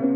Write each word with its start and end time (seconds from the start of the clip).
Hola, 0.00 0.14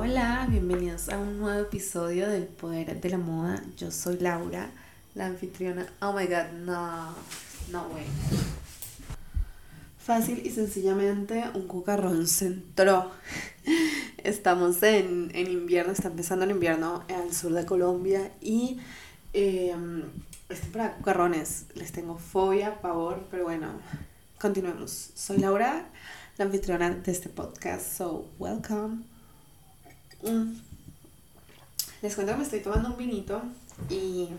hola, 0.00 0.46
bienvenidos 0.50 1.08
a 1.08 1.18
un 1.18 1.38
nuevo 1.38 1.60
episodio 1.60 2.28
del 2.28 2.46
Poder 2.46 3.00
de 3.00 3.10
la 3.10 3.18
Moda. 3.18 3.62
Yo 3.76 3.92
soy 3.92 4.18
Laura, 4.18 4.72
la 5.14 5.26
anfitriona. 5.26 5.86
Oh 6.00 6.12
my 6.12 6.26
god, 6.26 6.50
no, 6.64 7.14
no 7.70 7.86
way. 7.94 8.06
Fácil 9.98 10.44
y 10.44 10.50
sencillamente 10.50 11.44
un 11.54 11.68
cucarrón 11.68 12.26
se 12.26 12.46
entró. 12.46 13.12
Estamos 14.24 14.82
en, 14.82 15.30
invierno, 15.36 15.92
está 15.92 16.08
empezando 16.08 16.46
el 16.46 16.52
invierno 16.52 17.04
al 17.14 17.34
sur 17.34 17.52
de 17.52 17.66
Colombia 17.66 18.32
y 18.40 18.80
eh, 19.34 19.76
estoy 20.48 20.70
para 20.70 20.94
cucarrones. 20.94 21.66
Les 21.74 21.92
tengo 21.92 22.16
fobia, 22.16 22.80
pavor, 22.80 23.26
pero 23.30 23.44
bueno, 23.44 23.68
continuemos. 24.40 25.10
Soy 25.14 25.36
Laura, 25.36 25.84
la 26.38 26.46
anfitriona 26.46 26.88
de 26.88 27.12
este 27.12 27.28
podcast, 27.28 27.98
so 27.98 28.30
welcome. 28.38 29.02
Mm. 30.22 30.54
Les 32.00 32.14
cuento 32.14 32.32
que 32.32 32.38
me 32.38 32.44
estoy 32.44 32.60
tomando 32.60 32.92
un 32.92 32.96
vinito 32.96 33.42
y, 33.90 34.30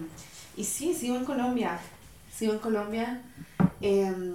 y 0.58 0.63
sí, 0.63 0.96
sigo 0.96 1.16
en 1.16 1.26
Colombia. 1.26 1.80
Sigo 2.36 2.54
en 2.54 2.60
Colombia. 2.60 3.22
Em, 3.82 4.34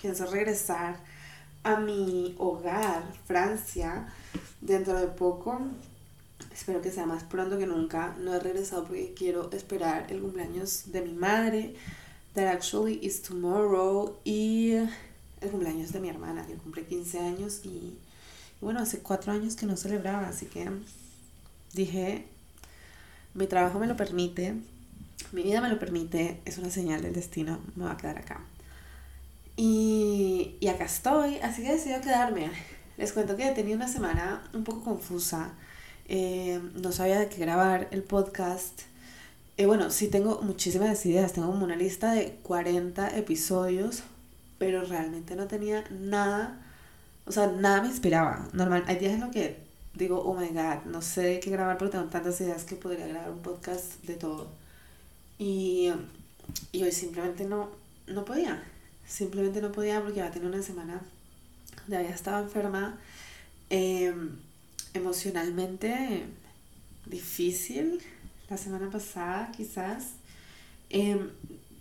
pienso 0.00 0.26
regresar 0.26 0.96
a 1.64 1.80
mi 1.80 2.36
hogar, 2.38 3.02
Francia, 3.26 4.06
dentro 4.60 4.98
de 4.98 5.06
poco. 5.08 5.60
Espero 6.52 6.82
que 6.82 6.90
sea 6.90 7.06
más 7.06 7.24
pronto 7.24 7.58
que 7.58 7.66
nunca. 7.66 8.16
No 8.20 8.34
he 8.34 8.40
regresado 8.40 8.84
porque 8.84 9.14
quiero 9.14 9.50
esperar 9.52 10.10
el 10.10 10.20
cumpleaños 10.20 10.92
de 10.92 11.02
mi 11.02 11.12
madre. 11.12 11.74
That 12.34 12.46
actually 12.46 12.98
is 13.02 13.22
tomorrow. 13.22 14.16
Y 14.24 14.72
el 15.40 15.50
cumpleaños 15.50 15.92
de 15.92 16.00
mi 16.00 16.08
hermana, 16.08 16.46
que 16.46 16.54
cumple 16.54 16.84
15 16.84 17.18
años 17.20 17.60
y 17.64 17.96
bueno, 18.60 18.80
hace 18.80 18.98
cuatro 18.98 19.32
años 19.32 19.54
que 19.54 19.66
no 19.66 19.76
celebraba, 19.76 20.28
así 20.28 20.46
que 20.46 20.68
dije, 21.74 22.24
mi 23.34 23.46
trabajo 23.46 23.78
me 23.78 23.86
lo 23.86 23.96
permite, 23.96 24.54
mi 25.32 25.42
vida 25.42 25.60
me 25.60 25.68
lo 25.68 25.78
permite, 25.78 26.40
es 26.44 26.58
una 26.58 26.70
señal 26.70 27.02
del 27.02 27.12
destino, 27.12 27.60
me 27.76 27.84
voy 27.84 27.92
a 27.92 27.96
quedar 27.96 28.18
acá. 28.18 28.40
Y, 29.56 30.56
y 30.60 30.68
acá 30.68 30.84
estoy, 30.84 31.36
así 31.38 31.62
que 31.62 31.72
decidí 31.72 32.00
quedarme. 32.00 32.50
Les 32.98 33.12
cuento 33.12 33.36
que 33.36 33.46
tenido 33.52 33.76
una 33.76 33.88
semana 33.88 34.42
un 34.52 34.64
poco 34.64 34.84
confusa. 34.84 35.52
Eh, 36.06 36.60
no 36.74 36.92
sabía 36.92 37.18
de 37.18 37.28
qué 37.30 37.38
grabar 37.38 37.88
el 37.90 38.02
podcast. 38.02 38.82
Eh, 39.56 39.64
bueno, 39.64 39.90
sí 39.90 40.08
tengo 40.08 40.42
muchísimas 40.42 41.04
ideas, 41.06 41.32
tengo 41.32 41.48
como 41.48 41.64
una 41.64 41.76
lista 41.76 42.12
de 42.12 42.38
40 42.42 43.16
episodios, 43.16 44.02
pero 44.58 44.84
realmente 44.84 45.34
no 45.36 45.46
tenía 45.46 45.84
nada 45.90 46.60
o 47.28 47.32
sea, 47.32 47.46
nada 47.46 47.82
me 47.82 47.88
inspiraba. 47.88 48.48
Normal, 48.54 48.84
hay 48.86 48.96
días 48.96 49.12
en 49.12 49.20
los 49.20 49.30
que 49.30 49.58
digo, 49.92 50.18
oh 50.22 50.34
my 50.34 50.48
god, 50.48 50.86
no 50.86 51.02
sé 51.02 51.40
qué 51.40 51.50
grabar 51.50 51.76
porque 51.76 51.92
tengo 51.92 52.08
tantas 52.08 52.40
ideas 52.40 52.64
que 52.64 52.74
podría 52.74 53.06
grabar 53.06 53.30
un 53.30 53.42
podcast 53.42 54.02
de 54.04 54.14
todo. 54.14 54.48
Y, 55.38 55.92
y 56.72 56.82
hoy 56.82 56.92
simplemente 56.92 57.44
no, 57.44 57.68
no 58.06 58.24
podía. 58.24 58.62
Simplemente 59.06 59.60
no 59.60 59.72
podía 59.72 60.02
porque 60.02 60.22
a 60.22 60.30
tener 60.30 60.48
una 60.48 60.62
semana 60.62 61.02
donde 61.88 62.04
había 62.04 62.14
estado 62.14 62.44
enferma, 62.44 62.98
em, 63.70 64.36
emocionalmente 64.92 66.26
difícil 67.06 68.00
la 68.50 68.58
semana 68.58 68.90
pasada 68.90 69.50
quizás. 69.56 70.12
Eh, 70.90 71.18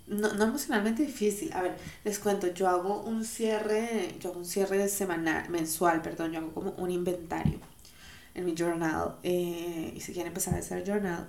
no, 0.07 0.33
no 0.33 0.45
emocionalmente 0.45 1.03
difícil. 1.03 1.51
A 1.53 1.61
ver, 1.61 1.75
les 2.05 2.19
cuento, 2.19 2.47
yo 2.53 2.69
hago 2.69 3.03
un 3.03 3.25
cierre, 3.25 4.15
yo 4.21 4.29
hago 4.29 4.39
un 4.39 4.45
cierre 4.45 4.87
semanal, 4.87 5.49
mensual, 5.49 6.01
perdón, 6.01 6.31
yo 6.31 6.39
hago 6.39 6.53
como 6.53 6.71
un 6.71 6.89
inventario 6.89 7.59
en 8.33 8.45
mi 8.45 8.55
journal. 8.55 9.17
Eh, 9.23 9.93
y 9.93 9.99
si 9.99 10.13
quieren 10.13 10.27
empezar 10.29 10.53
a 10.55 10.59
hacer 10.59 10.85
journal, 10.85 11.27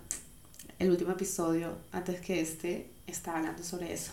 el 0.78 0.91
último 0.91 1.10
episodio, 1.12 1.76
antes 1.91 2.20
que 2.20 2.41
este, 2.41 2.88
estaba 3.08 3.38
hablando 3.38 3.64
sobre 3.64 3.92
eso. 3.92 4.12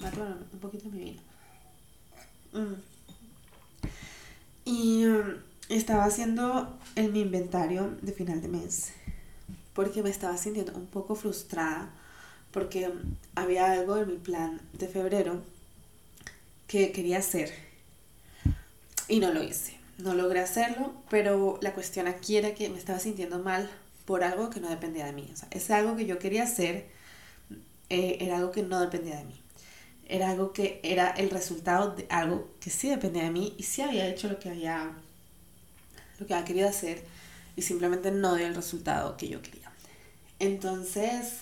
Voy 0.00 0.06
a 0.06 0.36
un 0.52 0.58
poquito 0.58 0.90
de 0.90 0.90
mi 0.90 1.04
vino. 1.04 1.22
Mm. 2.52 2.95
Y 4.66 5.06
estaba 5.70 6.04
haciendo 6.04 6.78
el, 6.94 7.12
mi 7.12 7.20
inventario 7.20 7.96
de 8.02 8.12
final 8.12 8.42
de 8.42 8.48
mes. 8.48 8.92
Porque 9.72 10.02
me 10.02 10.10
estaba 10.10 10.36
sintiendo 10.36 10.74
un 10.74 10.86
poco 10.86 11.14
frustrada 11.14 11.90
porque 12.50 12.90
había 13.34 13.70
algo 13.72 13.98
en 13.98 14.08
mi 14.08 14.16
plan 14.16 14.60
de 14.72 14.88
febrero 14.88 15.42
que 16.66 16.90
quería 16.90 17.18
hacer 17.18 17.52
y 19.08 19.20
no 19.20 19.32
lo 19.32 19.42
hice. 19.42 19.76
No 19.98 20.14
logré 20.14 20.40
hacerlo, 20.40 20.92
pero 21.08 21.58
la 21.62 21.72
cuestión 21.72 22.06
aquí 22.06 22.36
era 22.36 22.54
que 22.54 22.68
me 22.68 22.78
estaba 22.78 22.98
sintiendo 22.98 23.38
mal 23.38 23.70
por 24.04 24.24
algo 24.24 24.50
que 24.50 24.60
no 24.60 24.68
dependía 24.68 25.06
de 25.06 25.12
mí. 25.12 25.30
O 25.32 25.36
sea, 25.36 25.48
ese 25.50 25.74
algo 25.74 25.96
que 25.96 26.06
yo 26.06 26.18
quería 26.18 26.42
hacer 26.42 26.86
eh, 27.88 28.18
era 28.20 28.38
algo 28.38 28.52
que 28.52 28.62
no 28.62 28.80
dependía 28.80 29.16
de 29.16 29.24
mí. 29.24 29.40
Era 30.08 30.30
algo 30.30 30.52
que 30.52 30.80
era 30.82 31.10
el 31.10 31.30
resultado 31.30 31.94
de 31.94 32.06
algo 32.10 32.48
que 32.60 32.70
sí 32.70 32.88
dependía 32.88 33.24
de 33.24 33.30
mí 33.30 33.54
y 33.58 33.64
sí 33.64 33.82
había 33.82 34.06
hecho 34.06 34.28
lo 34.28 34.38
que 34.38 34.50
había, 34.50 34.92
lo 36.18 36.26
que 36.26 36.34
había 36.34 36.46
querido 36.46 36.68
hacer 36.68 37.04
y 37.56 37.62
simplemente 37.62 38.10
no 38.10 38.34
dio 38.34 38.46
el 38.46 38.54
resultado 38.54 39.16
que 39.16 39.28
yo 39.28 39.42
quería. 39.42 39.70
Entonces, 40.38 41.40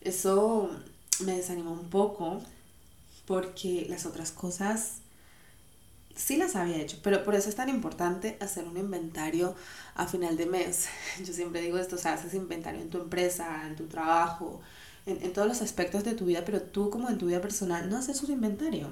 eso 0.00 0.70
me 1.20 1.36
desanimó 1.36 1.72
un 1.72 1.90
poco 1.90 2.42
porque 3.26 3.86
las 3.88 4.06
otras 4.06 4.30
cosas 4.30 4.98
sí 6.14 6.36
las 6.36 6.56
había 6.56 6.78
hecho, 6.78 6.98
pero 7.02 7.22
por 7.24 7.34
eso 7.34 7.48
es 7.48 7.56
tan 7.56 7.68
importante 7.68 8.36
hacer 8.40 8.64
un 8.64 8.76
inventario 8.76 9.54
a 9.94 10.06
final 10.06 10.36
de 10.36 10.46
mes. 10.46 10.86
Yo 11.24 11.32
siempre 11.32 11.60
digo 11.60 11.78
esto, 11.78 11.96
o 11.96 11.98
sea, 11.98 12.14
haces 12.14 12.34
inventario 12.34 12.80
en 12.80 12.90
tu 12.90 12.98
empresa, 12.98 13.66
en 13.66 13.76
tu 13.76 13.86
trabajo, 13.86 14.60
en, 15.06 15.22
en 15.22 15.32
todos 15.32 15.48
los 15.48 15.62
aspectos 15.62 16.04
de 16.04 16.14
tu 16.14 16.26
vida, 16.26 16.44
pero 16.44 16.60
tú 16.62 16.90
como 16.90 17.08
en 17.08 17.18
tu 17.18 17.26
vida 17.26 17.40
personal 17.40 17.88
no 17.88 17.96
haces 17.96 18.22
un 18.22 18.32
inventario 18.32 18.88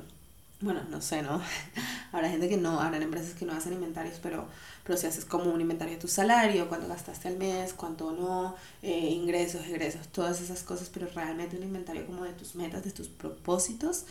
bueno, 0.64 0.82
no 0.90 1.02
sé, 1.02 1.22
¿no? 1.22 1.42
Habrá 2.12 2.30
gente 2.30 2.48
que 2.48 2.56
no, 2.56 2.80
habrán 2.80 3.02
empresas 3.02 3.34
que 3.34 3.44
no 3.44 3.52
hacen 3.52 3.74
inventarios, 3.74 4.18
pero, 4.22 4.46
pero 4.84 4.98
si 4.98 5.06
haces 5.06 5.24
como 5.24 5.52
un 5.52 5.60
inventario 5.60 5.94
de 5.94 6.00
tu 6.00 6.08
salario, 6.08 6.68
cuánto 6.68 6.88
gastaste 6.88 7.28
al 7.28 7.36
mes, 7.36 7.74
cuánto 7.74 8.12
no, 8.12 8.56
eh, 8.82 9.10
ingresos, 9.10 9.66
egresos, 9.66 10.08
todas 10.08 10.40
esas 10.40 10.62
cosas, 10.62 10.90
pero 10.92 11.08
realmente 11.14 11.56
un 11.56 11.64
inventario 11.64 12.06
como 12.06 12.24
de 12.24 12.32
tus 12.32 12.54
metas, 12.54 12.84
de 12.84 12.92
tus 12.92 13.08
propósitos, 13.08 14.04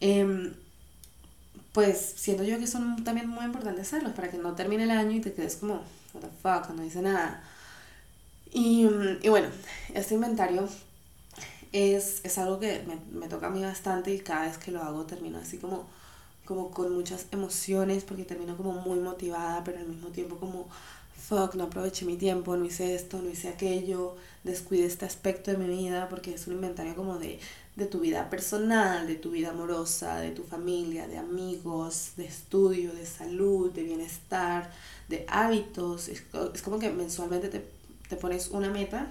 em, 0.00 0.54
pues 1.72 2.14
siento 2.16 2.44
yo 2.44 2.58
que 2.58 2.66
son 2.66 3.04
también 3.04 3.28
muy 3.28 3.44
importantes 3.44 3.86
hacerlos 3.88 4.12
para 4.12 4.30
que 4.30 4.38
no 4.38 4.54
termine 4.54 4.84
el 4.84 4.90
año 4.90 5.12
y 5.16 5.20
te 5.20 5.32
quedes 5.32 5.56
como, 5.56 5.84
what 6.14 6.22
the 6.22 6.28
fuck, 6.42 6.70
no 6.74 6.82
dice 6.82 7.02
nada. 7.02 7.42
Y, 8.52 8.88
y 9.22 9.28
bueno, 9.28 9.48
este 9.94 10.14
inventario 10.14 10.68
es, 11.72 12.20
es 12.24 12.38
algo 12.38 12.58
que 12.58 12.82
me, 12.86 12.98
me, 13.18 13.28
toca 13.28 13.46
a 13.46 13.50
mí 13.50 13.62
bastante 13.62 14.12
y 14.12 14.20
cada 14.20 14.46
vez 14.46 14.58
que 14.58 14.72
lo 14.72 14.82
hago 14.82 15.04
termino 15.06 15.38
así 15.38 15.58
como, 15.58 15.86
como 16.44 16.70
con 16.70 16.92
muchas 16.92 17.26
emociones 17.30 18.04
porque 18.04 18.24
termino 18.24 18.56
como 18.56 18.72
muy 18.72 18.98
motivada, 18.98 19.62
pero 19.64 19.78
al 19.78 19.86
mismo 19.86 20.08
tiempo 20.08 20.36
como, 20.36 20.68
fuck, 21.16 21.54
no 21.54 21.64
aproveché 21.64 22.04
mi 22.04 22.16
tiempo, 22.16 22.56
no 22.56 22.64
hice 22.64 22.94
esto, 22.94 23.22
no 23.22 23.30
hice 23.30 23.48
aquello, 23.48 24.16
descuide 24.42 24.86
este 24.86 25.04
aspecto 25.04 25.52
de 25.52 25.58
mi 25.58 25.68
vida 25.68 26.08
porque 26.08 26.34
es 26.34 26.46
un 26.48 26.54
inventario 26.54 26.96
como 26.96 27.18
de, 27.18 27.38
de 27.76 27.86
tu 27.86 28.00
vida 28.00 28.28
personal, 28.30 29.06
de 29.06 29.14
tu 29.14 29.30
vida 29.30 29.50
amorosa, 29.50 30.16
de 30.20 30.32
tu 30.32 30.42
familia, 30.42 31.06
de 31.06 31.18
amigos, 31.18 32.12
de 32.16 32.26
estudio, 32.26 32.92
de 32.92 33.06
salud, 33.06 33.70
de 33.72 33.84
bienestar, 33.84 34.72
de 35.08 35.24
hábitos. 35.28 36.08
Es, 36.08 36.24
es 36.52 36.62
como 36.62 36.78
que 36.80 36.90
mensualmente 36.90 37.48
te, 37.48 37.64
te 38.08 38.16
pones 38.16 38.48
una 38.48 38.70
meta. 38.70 39.06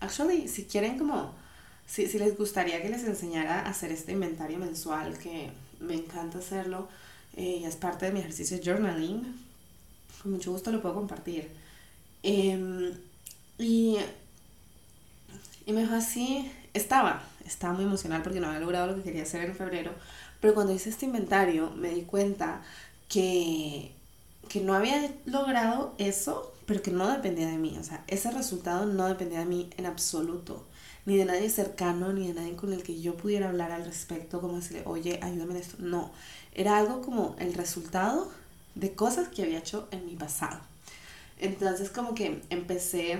Actually, 0.00 0.48
si 0.48 0.64
quieren 0.64 0.98
como 0.98 1.41
si, 1.92 2.08
si 2.08 2.18
les 2.18 2.38
gustaría 2.38 2.80
que 2.80 2.88
les 2.88 3.04
enseñara 3.04 3.60
a 3.60 3.68
hacer 3.68 3.92
este 3.92 4.12
inventario 4.12 4.58
mensual, 4.58 5.18
que 5.18 5.50
me 5.78 5.94
encanta 5.94 6.38
hacerlo, 6.38 6.88
eh, 7.36 7.58
y 7.60 7.64
es 7.64 7.76
parte 7.76 8.06
de 8.06 8.12
mi 8.12 8.20
ejercicio 8.20 8.58
journaling, 8.64 9.22
con 10.22 10.32
mucho 10.32 10.52
gusto 10.52 10.72
lo 10.72 10.80
puedo 10.80 10.94
compartir. 10.94 11.50
Em, 12.22 12.94
y, 13.58 13.98
y 15.66 15.72
me 15.74 15.82
dijo 15.82 15.94
así, 15.94 16.50
estaba, 16.72 17.22
estaba 17.44 17.74
muy 17.74 17.84
emocional 17.84 18.22
porque 18.22 18.40
no 18.40 18.46
había 18.46 18.60
logrado 18.60 18.86
lo 18.86 18.96
que 18.96 19.02
quería 19.02 19.24
hacer 19.24 19.44
en 19.44 19.54
febrero, 19.54 19.92
pero 20.40 20.54
cuando 20.54 20.72
hice 20.72 20.88
este 20.88 21.04
inventario 21.04 21.72
me 21.72 21.90
di 21.90 22.02
cuenta 22.02 22.62
que, 23.10 23.92
que 24.48 24.62
no 24.62 24.74
había 24.74 25.12
logrado 25.26 25.94
eso, 25.98 26.54
pero 26.64 26.80
que 26.80 26.90
no 26.90 27.06
dependía 27.10 27.48
de 27.48 27.58
mí, 27.58 27.76
o 27.78 27.84
sea, 27.84 28.02
ese 28.06 28.30
resultado 28.30 28.86
no 28.86 29.08
dependía 29.08 29.40
de 29.40 29.46
mí 29.46 29.68
en 29.76 29.84
absoluto 29.84 30.64
ni 31.04 31.16
de 31.16 31.24
nadie 31.24 31.50
cercano, 31.50 32.12
ni 32.12 32.28
de 32.28 32.34
nadie 32.34 32.54
con 32.56 32.72
el 32.72 32.82
que 32.82 33.00
yo 33.00 33.16
pudiera 33.16 33.48
hablar 33.48 33.72
al 33.72 33.84
respecto, 33.84 34.40
como 34.40 34.56
decirle, 34.56 34.82
oye, 34.86 35.18
ayúdame 35.22 35.54
en 35.54 35.60
esto. 35.60 35.76
No, 35.80 36.12
era 36.54 36.78
algo 36.78 37.02
como 37.02 37.36
el 37.38 37.54
resultado 37.54 38.30
de 38.74 38.94
cosas 38.94 39.28
que 39.28 39.42
había 39.42 39.58
hecho 39.58 39.88
en 39.90 40.06
mi 40.06 40.16
pasado. 40.16 40.60
Entonces 41.38 41.90
como 41.90 42.14
que 42.14 42.40
empecé 42.50 43.18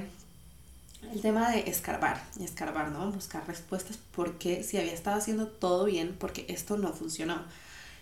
el 1.12 1.20
tema 1.20 1.50
de 1.50 1.68
escarbar 1.68 2.22
y 2.38 2.44
escarbar, 2.44 2.90
¿no? 2.90 3.10
Buscar 3.10 3.46
respuestas 3.46 3.98
porque 4.14 4.62
si 4.62 4.78
había 4.78 4.92
estado 4.92 5.16
haciendo 5.16 5.48
todo 5.48 5.86
bien, 5.86 6.14
porque 6.18 6.46
esto 6.48 6.76
no 6.76 6.92
funcionó. 6.92 7.42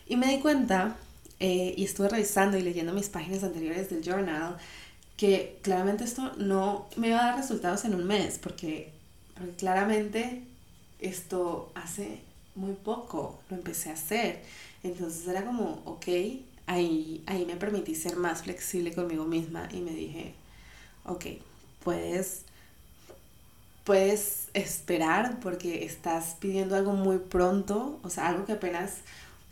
Y 0.06 0.16
me 0.16 0.26
di 0.26 0.40
cuenta, 0.40 0.96
eh, 1.38 1.74
y 1.76 1.84
estuve 1.84 2.08
revisando 2.08 2.58
y 2.58 2.62
leyendo 2.62 2.92
mis 2.92 3.08
páginas 3.08 3.42
anteriores 3.42 3.88
del 3.88 4.02
journal, 4.02 4.58
que 5.16 5.58
claramente 5.62 6.04
esto 6.04 6.32
no 6.36 6.88
me 6.96 7.08
iba 7.08 7.20
a 7.20 7.26
dar 7.26 7.36
resultados 7.36 7.84
en 7.84 7.94
un 7.94 8.06
mes, 8.06 8.38
porque, 8.38 8.92
porque 9.40 9.56
claramente 9.56 10.42
esto 10.98 11.72
hace 11.74 12.20
muy 12.54 12.74
poco 12.74 13.40
lo 13.48 13.56
empecé 13.56 13.88
a 13.88 13.94
hacer. 13.94 14.42
Entonces 14.82 15.26
era 15.26 15.46
como, 15.46 15.80
ok, 15.86 16.06
ahí, 16.66 17.22
ahí 17.26 17.46
me 17.46 17.56
permití 17.56 17.94
ser 17.94 18.16
más 18.16 18.42
flexible 18.42 18.92
conmigo 18.92 19.24
misma 19.24 19.66
y 19.72 19.80
me 19.80 19.92
dije, 19.92 20.34
ok, 21.06 21.24
puedes 21.82 22.42
puedes 23.84 24.48
esperar 24.52 25.40
porque 25.40 25.86
estás 25.86 26.36
pidiendo 26.38 26.76
algo 26.76 26.92
muy 26.92 27.16
pronto, 27.16 27.98
o 28.02 28.10
sea, 28.10 28.28
algo 28.28 28.44
que 28.44 28.52
apenas 28.52 28.98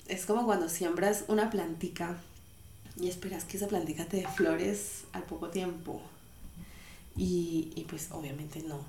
es 0.06 0.26
como 0.26 0.44
cuando 0.44 0.69
siembras 0.69 1.25
una 1.29 1.49
plantica 1.49 2.19
y 3.00 3.08
esperas 3.08 3.44
que 3.44 3.56
esa 3.56 3.69
plantica 3.69 4.05
te 4.05 4.19
dé 4.19 4.29
flores 4.29 5.05
al 5.12 5.23
poco 5.23 5.49
tiempo. 5.49 6.02
Y, 7.17 7.73
y 7.75 7.85
pues 7.85 8.11
obviamente 8.12 8.62
no, 8.62 8.85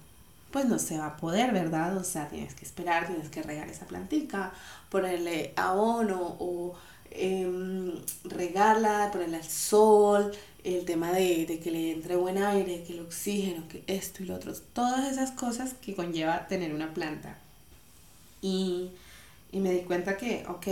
pues 0.51 0.65
no 0.65 0.79
se 0.79 0.97
va 0.97 1.07
a 1.07 1.17
poder, 1.17 1.51
¿verdad? 1.51 1.97
O 1.97 2.03
sea, 2.03 2.27
tienes 2.27 2.55
que 2.55 2.65
esperar, 2.65 3.07
tienes 3.07 3.29
que 3.29 3.43
regar 3.43 3.69
esa 3.69 3.85
plantica, 3.85 4.51
ponerle 4.89 5.53
abono 5.55 6.37
o 6.39 6.75
eh, 7.11 7.93
regarla, 8.23 9.09
ponerle 9.11 9.37
al 9.37 9.43
sol, 9.43 10.31
el 10.63 10.85
tema 10.85 11.11
de, 11.11 11.45
de, 11.45 11.59
que 11.59 11.71
le 11.71 11.91
entre 11.91 12.15
buen 12.15 12.37
aire, 12.37 12.83
que 12.83 12.93
el 12.93 12.99
oxígeno, 13.01 13.67
que 13.67 13.83
esto 13.87 14.23
y 14.23 14.25
lo 14.25 14.35
otro, 14.35 14.53
todas 14.73 15.11
esas 15.11 15.31
cosas 15.31 15.73
que 15.73 15.95
conlleva 15.95 16.47
tener 16.47 16.73
una 16.73 16.93
planta. 16.93 17.37
Y, 18.41 18.91
y 19.51 19.59
me 19.59 19.71
di 19.71 19.81
cuenta 19.81 20.17
que, 20.17 20.45
ok, 20.47 20.67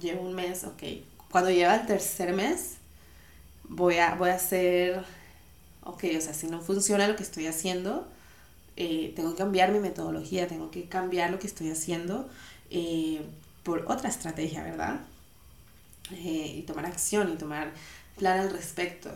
llevo 0.00 0.22
un 0.22 0.34
mes, 0.34 0.64
ok, 0.64 0.82
cuando 1.30 1.50
lleva 1.50 1.74
el 1.76 1.86
tercer 1.86 2.32
mes, 2.32 2.76
voy 3.64 3.98
a, 3.98 4.14
voy 4.14 4.30
a 4.30 4.34
hacer, 4.34 5.04
ok, 5.82 6.04
o 6.16 6.20
sea, 6.20 6.34
si 6.34 6.46
no 6.46 6.60
funciona 6.60 7.08
lo 7.08 7.16
que 7.16 7.22
estoy 7.22 7.46
haciendo, 7.46 8.06
eh, 8.76 9.12
tengo 9.14 9.32
que 9.32 9.38
cambiar 9.38 9.72
mi 9.72 9.78
metodología, 9.78 10.48
tengo 10.48 10.70
que 10.70 10.88
cambiar 10.88 11.30
lo 11.30 11.38
que 11.38 11.46
estoy 11.46 11.70
haciendo 11.70 12.28
eh, 12.70 13.22
por 13.62 13.84
otra 13.88 14.08
estrategia, 14.08 14.62
¿verdad? 14.62 15.00
Eh, 16.12 16.56
y 16.58 16.62
tomar 16.62 16.86
acción 16.86 17.32
y 17.32 17.36
tomar 17.36 17.72
plan 18.16 18.40
al 18.40 18.50
respecto. 18.50 19.10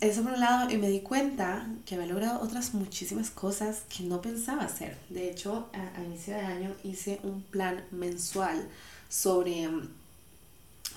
Eso 0.00 0.22
por 0.22 0.32
un 0.32 0.40
lado, 0.40 0.70
y 0.70 0.78
me 0.78 0.88
di 0.88 1.00
cuenta 1.00 1.66
que 1.84 1.94
había 1.94 2.06
logrado 2.06 2.40
otras 2.40 2.72
muchísimas 2.72 3.30
cosas 3.30 3.82
que 3.94 4.04
no 4.04 4.22
pensaba 4.22 4.64
hacer. 4.64 4.96
De 5.10 5.30
hecho, 5.30 5.68
a, 5.74 5.98
a 5.98 6.04
inicio 6.04 6.34
de 6.34 6.40
año 6.40 6.74
hice 6.84 7.20
un 7.22 7.42
plan 7.42 7.84
mensual 7.90 8.66
sobre, 9.10 9.68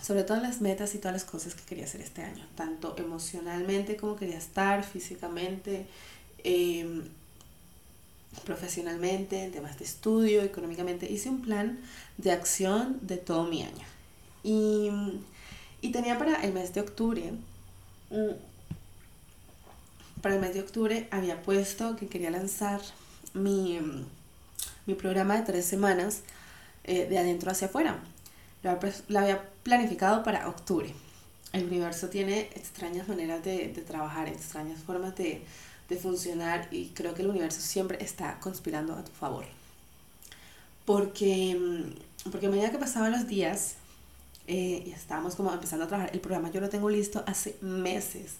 sobre 0.02 0.24
todas 0.24 0.42
las 0.42 0.62
metas 0.62 0.96
y 0.96 1.00
todas 1.00 1.14
las 1.14 1.26
cosas 1.26 1.54
que 1.54 1.64
quería 1.64 1.84
hacer 1.84 2.02
este 2.02 2.24
año, 2.24 2.46
tanto 2.56 2.96
emocionalmente 2.98 3.98
como 3.98 4.16
quería 4.16 4.38
estar, 4.38 4.86
físicamente, 4.86 5.86
eh, 6.44 7.10
profesionalmente, 8.48 9.44
en 9.44 9.52
temas 9.52 9.78
de 9.78 9.84
estudio, 9.84 10.42
económicamente. 10.42 11.12
Hice 11.12 11.30
un 11.30 11.42
plan 11.42 11.80
de 12.18 12.32
acción 12.32 12.98
de 13.02 13.18
todo 13.18 13.44
mi 13.44 13.62
año. 13.62 13.86
Y, 14.42 14.90
y 15.82 15.92
tenía 15.92 16.18
para 16.18 16.42
el 16.44 16.54
mes 16.54 16.74
de 16.74 16.80
octubre, 16.80 17.34
para 20.22 20.36
el 20.36 20.42
mes 20.42 20.54
de 20.54 20.62
octubre 20.62 21.10
había 21.12 21.42
puesto 21.44 21.98
que 21.98 22.08
quería 22.08 22.32
lanzar 22.32 22.80
mi, 23.34 23.82
mi 24.86 24.94
programa 24.94 25.36
de 25.36 25.44
tres 25.44 25.66
semanas 25.66 26.22
eh, 26.86 27.06
de 27.06 27.18
adentro 27.18 27.52
hacia 27.52 27.68
afuera. 27.68 28.00
Lo 28.64 29.20
había 29.20 29.44
planificado 29.64 30.24
para 30.24 30.48
octubre. 30.48 30.94
El 31.52 31.66
universo 31.66 32.08
tiene 32.08 32.50
extrañas 32.56 33.10
maneras 33.10 33.44
de, 33.44 33.68
de 33.74 33.82
trabajar, 33.82 34.30
extrañas 34.30 34.80
formas 34.80 35.16
de, 35.18 35.42
de 35.90 35.96
funcionar 35.98 36.68
y 36.72 36.88
creo 36.90 37.14
que 37.14 37.22
el 37.22 37.30
universo 37.30 37.62
siempre 37.62 38.04
está 38.04 38.40
conspirando 38.40 38.94
a 38.94 39.04
tu 39.04 39.12
favor. 39.12 39.46
Porque, 40.86 41.58
mm, 41.60 42.30
porque 42.32 42.48
a 42.48 42.50
medida 42.50 42.72
que 42.72 42.78
pasaban 42.78 43.12
los 43.12 43.28
días 43.28 43.76
eh, 44.48 44.84
y 44.86 44.92
estábamos 44.92 45.36
como 45.36 45.52
empezando 45.54 45.86
a 45.86 45.88
trabajar, 45.88 46.14
el 46.14 46.22
programa 46.22 46.52
yo 46.52 46.62
lo 46.62 46.70
tengo 46.70 46.90
listo 46.90 47.24
hace 47.28 47.58
meses. 47.62 48.36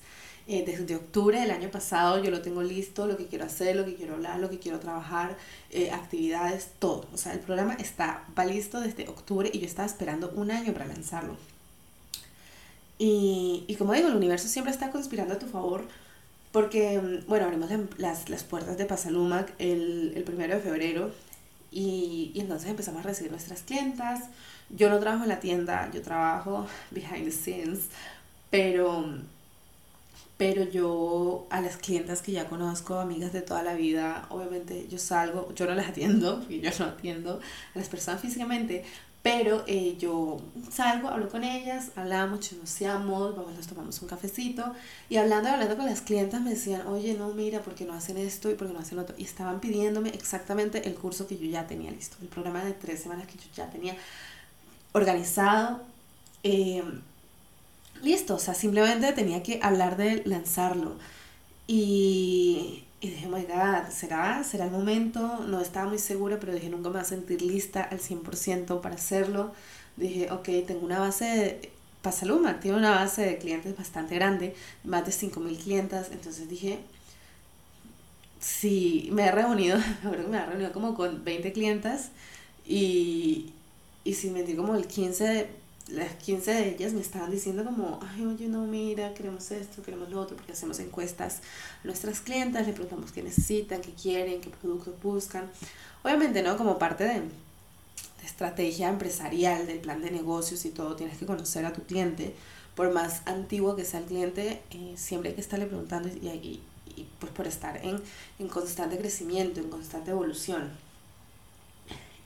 Eh, 0.50 0.64
desde 0.66 0.96
octubre 0.96 1.42
del 1.42 1.52
año 1.52 1.70
pasado 1.70 2.24
yo 2.24 2.32
lo 2.32 2.42
tengo 2.42 2.64
listo, 2.64 3.06
lo 3.06 3.18
que 3.18 3.28
quiero 3.28 3.44
hacer, 3.44 3.76
lo 3.76 3.84
que 3.84 3.96
quiero 3.96 4.14
hablar, 4.14 4.40
lo 4.40 4.50
que 4.50 4.60
quiero 4.60 4.80
trabajar, 4.80 5.38
eh, 5.72 5.92
actividades, 5.92 6.70
todo. 6.80 7.06
O 7.14 7.18
sea, 7.18 7.34
el 7.34 7.40
programa 7.40 7.74
está, 7.74 8.24
va 8.38 8.46
listo 8.46 8.80
desde 8.80 9.10
octubre 9.10 9.50
y 9.52 9.60
yo 9.60 9.66
estaba 9.66 9.86
esperando 9.86 10.32
un 10.36 10.52
año 10.52 10.72
para 10.72 10.86
lanzarlo. 10.86 11.36
Y, 12.98 13.66
y 13.68 13.76
como 13.76 13.94
digo, 13.94 14.08
el 14.08 14.16
universo 14.16 14.48
siempre 14.48 14.72
está 14.72 14.90
conspirando 14.92 15.34
a 15.34 15.40
tu 15.40 15.48
favor 15.48 15.86
porque, 16.52 17.00
mm, 17.00 17.28
bueno, 17.28 17.46
abrimos 17.46 17.70
las, 17.98 18.30
las 18.30 18.44
puertas 18.44 18.78
de 18.78 18.86
Pasalumac 18.86 19.54
el, 19.60 20.14
el 20.16 20.24
primero 20.24 20.56
de 20.56 20.62
febrero 20.62 21.12
y, 21.72 22.32
y, 22.34 22.40
entonces 22.40 22.70
empezamos 22.70 23.02
a 23.02 23.08
recibir 23.08 23.32
nuestras 23.32 23.62
clientas. 23.62 24.30
Yo 24.70 24.90
no 24.90 25.00
trabajo 25.00 25.24
en 25.24 25.30
la 25.30 25.40
tienda, 25.40 25.90
yo 25.94 26.02
trabajo 26.02 26.66
behind 26.92 27.26
the 27.26 27.32
scenes, 27.32 27.88
pero, 28.50 29.06
pero 30.38 30.64
yo 30.64 31.48
a 31.50 31.62
las 31.62 31.78
clientas 31.78 32.22
que 32.22 32.32
ya 32.32 32.48
conozco, 32.48 33.00
amigas 33.00 33.34
de 33.34 33.42
toda 33.42 33.64
la 33.64 33.74
vida, 33.74 34.26
obviamente 34.30 34.88
yo 34.90 34.98
salgo, 34.98 35.54
yo 35.56 35.66
no 35.66 35.76
las 35.76 35.90
atiendo, 35.90 36.40
porque 36.40 36.62
yo 36.62 36.72
no 36.80 36.86
atiendo 36.86 37.40
a 37.76 37.78
las 37.78 37.90
personas 37.90 38.22
físicamente, 38.22 38.86
pero 39.28 39.66
eh, 39.68 39.98
yo 40.00 40.40
salgo, 40.72 41.10
hablo 41.10 41.28
con 41.28 41.44
ellas, 41.44 41.92
hablamos, 41.98 42.40
chismoseamos, 42.40 43.36
vamos, 43.36 43.54
nos 43.58 43.68
tomamos 43.68 44.02
un 44.02 44.08
cafecito. 44.08 44.74
Y 45.10 45.18
hablando, 45.18 45.50
hablando 45.50 45.76
con 45.76 45.86
las 45.86 46.00
clientas 46.00 46.40
me 46.40 46.52
decían, 46.52 46.88
oye, 46.88 47.14
no, 47.14 47.28
mira, 47.34 47.62
¿por 47.62 47.76
qué 47.76 47.84
no 47.84 47.94
hacen 47.94 48.16
esto 48.16 48.50
y 48.50 48.54
por 48.56 48.68
qué 48.68 48.74
no 48.74 48.80
hacen 48.80 49.00
otro? 49.00 49.14
Y 49.18 49.26
estaban 49.26 49.60
pidiéndome 49.60 50.12
exactamente 50.12 50.88
el 50.88 50.96
curso 50.96 51.28
que 51.28 51.38
yo 51.38 51.46
ya 51.46 51.68
tenía 51.68 51.92
listo, 51.92 52.16
el 52.22 52.30
programa 52.30 52.64
de 52.64 52.72
tres 52.72 53.02
semanas 53.02 53.28
que 53.28 53.34
yo 53.34 53.50
ya 53.54 53.70
tenía 53.70 53.98
organizado. 54.94 55.82
Eh, 56.44 56.82
listo, 58.02 58.36
o 58.36 58.40
sea, 58.40 58.54
simplemente 58.54 59.12
tenía 59.12 59.44
que 59.44 59.60
hablar 59.62 59.98
de 59.98 60.24
lanzarlo. 60.24 60.96
Y, 61.68 62.86
y 63.00 63.10
dije, 63.10 63.28
my 63.28 63.44
God, 63.44 63.90
¿será? 63.92 64.44
¿Será 64.44 64.66
el 64.66 64.72
momento? 64.72 65.46
No 65.48 65.62
estaba 65.62 65.88
muy 65.88 66.00
segura, 66.00 66.40
pero 66.40 66.54
dije, 66.54 66.70
nunca 66.70 66.90
me 66.90 66.94
voy 66.94 67.02
a 67.02 67.06
sentir 67.06 67.42
lista 67.44 67.84
al 67.84 68.00
100% 68.00 68.82
para 68.82 68.96
hacerlo. 68.96 69.54
Dije, 69.98 70.32
ok, 70.32 70.50
tengo 70.66 70.86
una 70.86 71.00
base 71.00 71.26
de... 71.26 71.72
Pasaluma 72.02 72.60
tiene 72.60 72.78
una 72.78 72.92
base 72.92 73.24
de 73.24 73.38
clientes 73.38 73.76
bastante 73.78 74.16
grande, 74.16 74.56
más 74.84 75.06
de 75.06 75.12
5.000 75.12 75.58
clientas. 75.58 76.10
Entonces 76.12 76.50
dije, 76.50 76.80
sí, 78.40 79.10
me 79.12 79.26
he 79.26 79.32
reunido, 79.32 79.78
me 80.30 80.38
he 80.38 80.46
reunido 80.46 80.72
como 80.72 80.96
con 80.96 81.24
20 81.24 81.54
clientas 81.54 82.10
y, 82.66 83.54
y 84.04 84.14
sin 84.14 84.34
mentir, 84.34 84.56
como 84.56 84.76
el 84.76 84.88
15 84.88 85.48
las 85.90 86.14
15 86.16 86.54
de 86.54 86.70
ellas 86.70 86.94
me 86.94 87.02
estaban 87.02 87.32
diciendo 87.32 87.64
como, 87.64 88.00
ay, 88.02 88.26
oye, 88.26 88.48
no, 88.48 88.66
mira, 88.66 89.14
queremos 89.14 89.52
esto, 89.52 89.82
queremos 89.82 90.10
lo 90.10 90.20
otro, 90.20 90.36
porque 90.36 90.52
hacemos 90.52 90.80
encuestas 90.80 91.42
a 91.84 91.88
nuestras 91.88 92.20
clientas, 92.20 92.68
le 92.68 92.74
preguntamos 92.74 93.12
qué 93.12 93.24
necesitan, 93.24 93.82
qué 93.82 93.94
quieren, 93.94 94.42
qué 94.42 94.50
productos 94.50 94.94
buscan. 95.02 95.50
Obviamente, 96.04 96.44
¿no? 96.44 96.58
Como 96.58 96.78
parte 96.78 97.06
de, 97.06 97.22
de 97.22 98.26
estrategia 98.26 98.90
empresarial, 98.90 99.66
del 99.66 99.80
plan 99.80 100.02
de 100.02 100.12
negocios 100.12 100.66
y 100.66 100.72
todo, 100.72 100.96
tienes 100.96 101.18
que 101.18 101.26
conocer 101.26 101.66
a 101.66 101.74
tu 101.74 101.84
cliente. 101.84 102.36
Por 102.76 102.92
más 102.92 103.22
antiguo 103.26 103.76
que 103.76 103.86
sea 103.86 104.02
el 104.02 104.06
cliente, 104.06 104.62
eh, 104.72 104.94
siempre 104.98 105.30
hay 105.30 105.36
que 105.36 105.42
estarle 105.42 105.68
preguntando 105.68 106.10
y, 106.10 106.28
y, 106.28 106.62
y 106.96 107.08
pues 107.20 107.32
por 107.32 107.48
estar 107.48 107.84
en, 107.86 108.02
en 108.40 108.48
constante 108.50 108.98
crecimiento, 108.98 109.62
en 109.62 109.70
constante 109.70 110.12
evolución. 110.12 110.70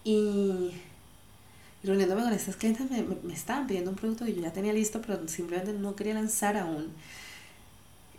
Y 0.04 0.72
reuniéndome 1.84 2.24
con 2.24 2.34
estas 2.34 2.56
clientes 2.56 2.90
me, 2.90 3.04
me, 3.24 3.34
estaban 3.34 3.68
pidiendo 3.68 3.92
un 3.92 3.98
producto 3.98 4.26
que 4.26 4.34
yo 4.34 4.42
ya 4.42 4.54
tenía 4.54 4.74
listo, 4.74 5.02
pero 5.02 5.28
simplemente 5.28 5.74
no 5.74 5.96
quería 5.96 6.14
lanzar 6.14 6.58
aún. 6.58 6.92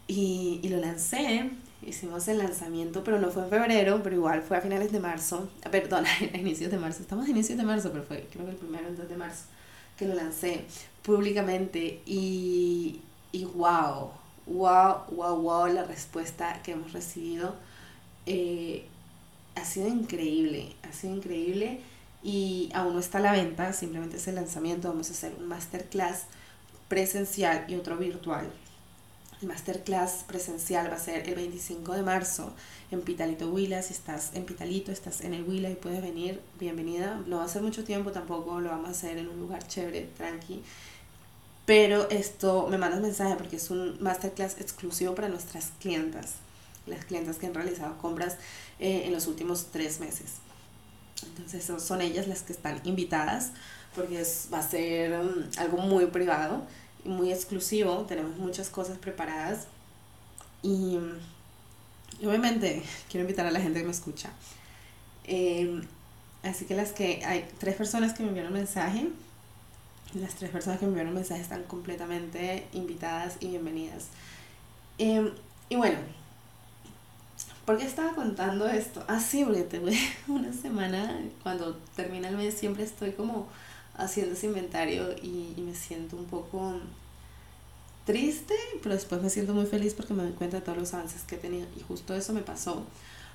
Y, 0.09 0.61
y 0.62 0.69
lo 0.69 0.78
lancé, 0.78 1.50
hicimos 1.87 2.26
el 2.28 2.38
lanzamiento, 2.38 3.04
pero 3.04 3.21
no 3.21 3.31
fue 3.31 3.45
en 3.45 3.50
febrero, 3.50 4.00
pero 4.02 4.16
igual 4.16 4.42
fue 4.42 4.57
a 4.57 4.61
finales 4.61 4.92
de 4.92 5.00
marzo, 5.00 5.49
ah, 5.64 5.71
perdón, 5.71 6.04
a 6.35 6.37
inicios 6.37 6.71
de 6.71 6.78
marzo, 6.78 7.02
estamos 7.02 7.26
a 7.26 7.31
inicios 7.31 7.57
de 7.57 7.64
marzo, 7.64 7.90
pero 7.92 8.04
fue 8.04 8.26
creo 8.33 8.45
que 8.45 8.52
el 8.52 8.57
primero, 8.57 8.88
el 8.88 8.97
2 8.97 9.09
de 9.09 9.16
marzo, 9.16 9.45
que 9.97 10.07
lo 10.07 10.14
lancé 10.14 10.64
públicamente. 11.02 12.00
Y, 12.04 13.00
y 13.31 13.45
wow, 13.45 14.11
wow, 14.47 15.04
wow, 15.12 15.37
wow, 15.40 15.66
la 15.69 15.85
respuesta 15.85 16.61
que 16.62 16.73
hemos 16.73 16.92
recibido 16.92 17.54
eh, 18.26 18.87
ha 19.54 19.64
sido 19.64 19.88
increíble, 19.88 20.75
ha 20.83 20.92
sido 20.92 21.14
increíble 21.14 21.81
y 22.22 22.70
aún 22.74 22.94
no 22.94 23.00
está 23.00 23.18
a 23.18 23.22
la 23.22 23.32
venta, 23.32 23.72
simplemente 23.72 24.16
es 24.16 24.28
el 24.28 24.36
lanzamiento, 24.36 24.88
vamos 24.88 25.10
a 25.10 25.12
hacer 25.12 25.34
un 25.38 25.48
masterclass 25.48 26.24
presencial 26.88 27.64
y 27.68 27.74
otro 27.74 27.96
virtual. 27.96 28.50
El 29.40 29.48
masterclass 29.48 30.24
presencial 30.28 30.88
va 30.88 30.94
a 30.94 31.00
ser 31.00 31.28
el 31.28 31.34
25 31.34 31.94
de 31.94 32.02
marzo 32.02 32.52
en 32.92 33.00
Pitalito 33.00 33.50
Huila. 33.50 33.82
Si 33.82 33.92
estás 33.92 34.30
en 34.34 34.44
Pitalito, 34.44 34.92
estás 34.92 35.22
en 35.22 35.34
el 35.34 35.42
Huila 35.42 35.68
y 35.68 35.74
puedes 35.74 36.00
venir, 36.00 36.40
bienvenida. 36.60 37.20
No 37.26 37.38
va 37.38 37.44
a 37.44 37.48
ser 37.48 37.62
mucho 37.62 37.82
tiempo 37.82 38.12
tampoco, 38.12 38.60
lo 38.60 38.70
vamos 38.70 38.88
a 38.88 38.90
hacer 38.92 39.18
en 39.18 39.28
un 39.28 39.40
lugar 39.40 39.66
chévere, 39.66 40.10
tranqui. 40.16 40.62
Pero 41.66 42.08
esto 42.10 42.68
me 42.68 42.78
mandas 42.78 43.00
mensaje 43.00 43.34
porque 43.34 43.56
es 43.56 43.70
un 43.70 44.00
masterclass 44.00 44.60
exclusivo 44.60 45.16
para 45.16 45.28
nuestras 45.28 45.72
clientas, 45.80 46.34
las 46.86 47.04
clientas 47.04 47.36
que 47.36 47.46
han 47.46 47.54
realizado 47.54 47.98
compras 47.98 48.36
eh, 48.78 49.04
en 49.06 49.12
los 49.12 49.26
últimos 49.26 49.66
tres 49.72 49.98
meses. 49.98 50.34
Entonces 51.24 51.70
son 51.82 52.00
ellas 52.00 52.28
las 52.28 52.42
que 52.42 52.52
están 52.52 52.80
invitadas 52.84 53.52
porque 53.94 54.20
es, 54.20 54.48
va 54.52 54.58
a 54.58 54.62
ser 54.62 55.12
um, 55.20 55.44
algo 55.58 55.78
muy 55.78 56.06
privado 56.06 56.62
muy 57.04 57.32
exclusivo, 57.32 58.04
tenemos 58.08 58.36
muchas 58.36 58.68
cosas 58.68 58.98
preparadas 58.98 59.66
y, 60.62 60.98
obviamente 62.24 62.82
quiero 63.10 63.22
invitar 63.22 63.46
a 63.46 63.50
la 63.50 63.60
gente 63.60 63.80
que 63.80 63.84
me 63.84 63.92
escucha. 63.92 64.30
Em, 65.24 65.82
así 66.42 66.64
que 66.64 66.74
las 66.74 66.92
que 66.92 67.24
hay 67.24 67.48
tres 67.58 67.76
personas 67.76 68.12
que 68.12 68.22
me 68.22 68.30
enviaron 68.30 68.52
mensaje, 68.52 69.08
las 70.14 70.34
tres 70.34 70.50
personas 70.50 70.78
que 70.78 70.86
me 70.86 70.90
enviaron 70.90 71.14
mensaje 71.14 71.40
están 71.40 71.64
completamente 71.64 72.66
invitadas 72.72 73.36
y 73.40 73.48
bienvenidas. 73.48 74.06
Em, 74.98 75.30
y 75.68 75.76
bueno, 75.76 75.98
¿por 77.64 77.78
qué 77.78 77.85
estaba 77.85 78.12
contando 78.14 78.69
esto? 78.69 79.04
Ah, 79.09 79.21
sí, 79.21 79.45
porque 79.45 79.62
tuve 79.62 79.97
una 80.28 80.52
semana, 80.52 81.21
cuando 81.42 81.76
termina 81.97 82.28
el 82.28 82.37
mes 82.37 82.54
siempre 82.54 82.85
estoy 82.85 83.12
como 83.12 83.49
haciendo 83.97 84.35
ese 84.35 84.47
inventario 84.47 85.14
y, 85.23 85.54
me 85.61 85.75
siento 85.75 86.16
un 86.16 86.25
poco 86.25 86.75
triste, 88.04 88.54
pero 88.83 88.95
después 88.95 89.23
me 89.23 89.31
siento 89.31 89.54
muy 89.54 89.66
feliz 89.66 89.95
porque 89.95 90.14
me 90.14 90.23
doy 90.25 90.33
cuenta 90.33 90.59
de 90.59 90.62
todos 90.62 90.78
los 90.78 90.92
avances 90.95 91.23
que 91.23 91.37
he 91.37 91.38
tenido 91.38 91.66
y 91.76 91.83
justo 91.83 92.14
eso 92.14 92.33
me 92.33 92.42
pasó. 92.42 92.85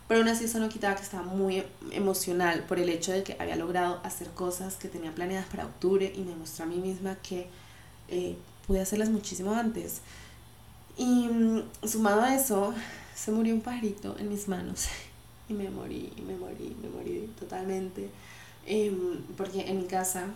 Pero 0.08 0.22
aún 0.22 0.30
así 0.30 0.46
eso 0.46 0.60
no 0.60 0.70
quitaba 0.70 0.96
que 0.96 1.04
estaba 1.04 1.24
muy 1.24 1.64
emocional 1.92 2.64
por 2.64 2.80
el 2.80 2.88
hecho 2.90 3.12
de 3.12 3.24
que 3.24 3.36
había 3.40 3.58
logrado 3.58 4.00
hacer 4.04 4.30
cosas 4.30 4.76
que 4.76 4.88
tenía 4.88 5.14
planeadas 5.14 5.48
para 5.48 5.66
octubre 5.66 6.12
y 6.16 6.22
me 6.22 6.34
mostré 6.34 6.64
a 6.64 6.68
mí 6.68 6.78
misma 6.78 7.16
que 7.16 7.48
eh, 8.08 8.38
pude 8.66 8.80
hacerlas 8.80 9.10
muchísimo 9.10 9.54
antes. 9.54 10.02
Y 10.98 11.28
mm, 11.28 11.64
sumado 11.86 12.22
a 12.22 12.36
eso, 12.36 12.74
se 13.18 13.32
murió 13.32 13.56
un 13.56 13.62
pajarito 13.62 14.16
en 14.20 14.30
mis 14.30 14.48
manos 14.48 14.86
y 15.50 15.54
me 15.54 15.70
morí, 15.70 16.14
me 16.26 16.36
morí, 16.36 16.76
me 16.82 16.90
morí 16.90 17.30
totalmente. 17.40 18.10
Em, 18.66 19.18
porque 19.36 19.62
en 19.62 19.80
mi 19.80 19.88
casa 19.88 20.28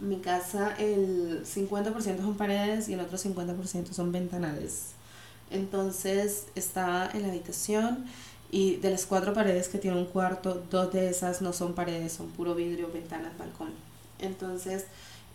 mi 0.00 0.20
casa 0.20 0.74
el 0.78 1.44
50% 1.44 2.18
son 2.18 2.36
paredes 2.36 2.88
y 2.88 2.94
el 2.94 3.00
otro 3.00 3.18
50% 3.18 3.92
son 3.92 4.12
ventanales. 4.12 4.92
Entonces 5.50 6.46
estaba 6.54 7.10
en 7.12 7.22
la 7.22 7.28
habitación 7.28 8.06
y 8.52 8.76
de 8.76 8.90
las 8.90 9.06
cuatro 9.06 9.32
paredes 9.32 9.68
que 9.68 9.78
tiene 9.78 9.96
un 9.96 10.06
cuarto, 10.06 10.62
dos 10.70 10.92
de 10.92 11.08
esas 11.10 11.42
no 11.42 11.52
son 11.52 11.74
paredes, 11.74 12.12
son 12.12 12.28
puro 12.28 12.54
vidrio, 12.54 12.90
ventanas, 12.92 13.36
balcón. 13.36 13.70
Entonces 14.20 14.84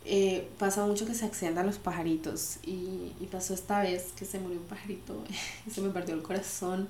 eh, 0.07 0.47
pasa 0.59 0.85
mucho 0.85 1.07
que 1.07 1.15
se 1.15 1.25
accidentan 1.25 1.65
los 1.65 1.79
pajaritos 1.79 2.57
y, 2.63 3.11
pasó 3.31 3.55
esta 3.55 3.81
vez 3.81 4.13
que 4.15 4.23
se 4.23 4.39
murió 4.39 4.59
un 4.59 4.65
pajarito 4.65 5.23
y 5.67 5.71
se 5.71 5.81
me 5.81 5.89
partió 5.89 6.13
el 6.13 6.21
corazón 6.21 6.87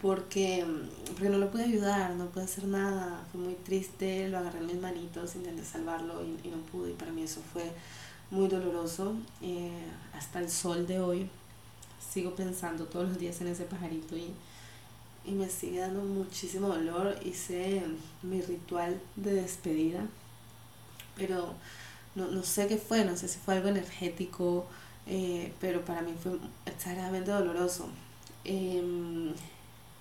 porque, 0.00 0.64
porque 1.08 1.28
no 1.28 1.38
lo 1.38 1.50
pude 1.50 1.64
ayudar, 1.64 2.14
no 2.14 2.26
pude 2.26 2.44
hacer 2.44 2.64
nada, 2.64 3.26
fue 3.32 3.40
muy 3.40 3.54
triste, 3.54 4.28
lo 4.28 4.38
agarré 4.38 4.60
en 4.60 4.66
mis 4.66 4.80
manitos, 4.80 5.34
intenté 5.34 5.64
salvarlo 5.64 6.22
y, 6.22 6.48
no 6.48 6.58
pude 6.70 6.90
y 6.92 6.94
para 6.94 7.10
mí 7.10 7.22
eso 7.22 7.40
fue 7.52 7.64
muy 8.30 8.46
doloroso. 8.46 9.16
Eh, 9.42 9.84
hasta 10.14 10.38
el 10.38 10.48
sol 10.48 10.86
de 10.86 11.00
hoy 11.00 11.28
sigo 11.98 12.36
pensando 12.36 12.84
todos 12.84 13.08
los 13.08 13.18
días 13.18 13.40
en 13.40 13.48
ese 13.48 13.64
pajarito 13.64 14.16
y, 14.16 14.32
y 15.24 15.32
me 15.32 15.48
sigue 15.48 15.80
dando 15.80 16.02
muchísimo 16.02 16.68
dolor. 16.68 17.18
Hice 17.24 17.82
mi 18.22 18.40
ritual 18.40 19.00
de 19.16 19.34
despedida, 19.34 20.06
pero 21.16 21.54
no, 22.16 22.26
no 22.28 22.42
sé 22.42 22.66
qué 22.66 22.78
fue, 22.78 23.04
no 23.04 23.16
sé 23.16 23.28
si 23.28 23.38
fue 23.38 23.54
algo 23.54 23.68
energético, 23.68 24.66
eh, 25.06 25.52
pero 25.60 25.84
para 25.84 26.02
mí 26.02 26.14
fue 26.20 26.38
exageradamente 26.64 27.30
doloroso. 27.30 27.88
Eh, 28.44 29.32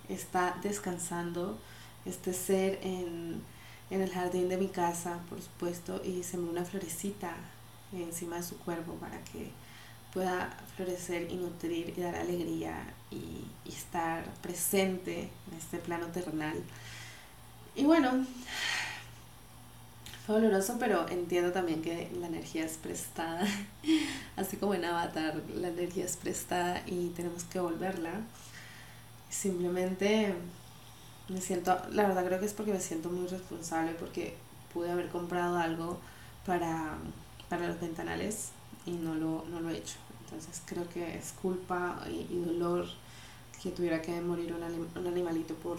está 0.09 0.57
descansando 0.63 1.57
este 2.05 2.33
ser 2.33 2.79
en, 2.81 3.41
el 3.89 4.09
jardín 4.11 4.49
de 4.49 4.57
mi 4.57 4.67
casa, 4.67 5.19
por 5.29 5.41
supuesto, 5.41 6.01
y 6.03 6.23
sembró 6.23 6.51
una 6.51 6.65
florecita 6.65 7.35
encima 7.93 8.37
de 8.37 8.43
su 8.43 8.57
cuerpo 8.57 8.93
para 8.95 9.23
que 9.25 9.51
pueda 10.11 10.57
florecer 10.75 11.31
y 11.31 11.35
nutrir 11.35 11.93
y 11.95 12.01
dar 12.01 12.15
alegría 12.15 12.93
y, 13.11 13.45
y, 13.63 13.69
estar 13.69 14.25
presente 14.41 15.29
en 15.51 15.57
este 15.57 15.77
plano 15.77 16.07
terrenal. 16.07 16.61
Y 17.75 17.83
bueno, 17.83 18.25
fue 20.25 20.35
doloroso, 20.35 20.77
pero 20.79 21.07
entiendo 21.09 21.51
también 21.51 21.83
que 21.83 22.09
la 22.19 22.27
energía 22.27 22.65
es 22.65 22.77
prestada, 22.77 23.45
así 24.35 24.57
como 24.57 24.73
en 24.73 24.83
Avatar, 24.83 25.35
la 25.53 25.67
energía 25.67 26.05
es 26.05 26.17
prestada 26.17 26.81
y 26.87 27.09
tenemos 27.09 27.43
que 27.43 27.59
volverla. 27.59 28.21
Simplemente 29.29 30.33
me 31.29 31.41
siento, 31.41 31.79
la 31.91 32.07
verdad 32.07 32.25
creo 32.25 32.39
que 32.39 32.47
es 32.47 32.53
porque 32.53 32.73
me 32.73 32.79
siento 32.79 33.09
muy 33.09 33.27
responsable 33.27 33.91
porque 33.93 34.35
pude 34.73 34.91
haber 34.91 35.09
comprado 35.09 35.57
algo 35.57 35.99
para, 36.45 36.97
para 37.47 37.67
los 37.67 37.79
ventanales 37.79 38.49
y 38.87 38.91
no 38.91 39.13
lo, 39.13 39.45
no 39.51 39.59
lo 39.59 39.69
he 39.69 39.77
hecho. 39.77 39.97
Entonces 40.23 40.61
creo 40.65 40.89
que 40.89 41.17
es 41.17 41.33
culpa 41.33 42.01
y, 42.09 42.39
dolor 42.39 42.87
que 43.61 43.69
tuviera 43.69 44.01
que 44.01 44.19
morir 44.21 44.53
un, 44.53 44.63
un 44.63 45.07
animalito 45.07 45.53
por, 45.55 45.77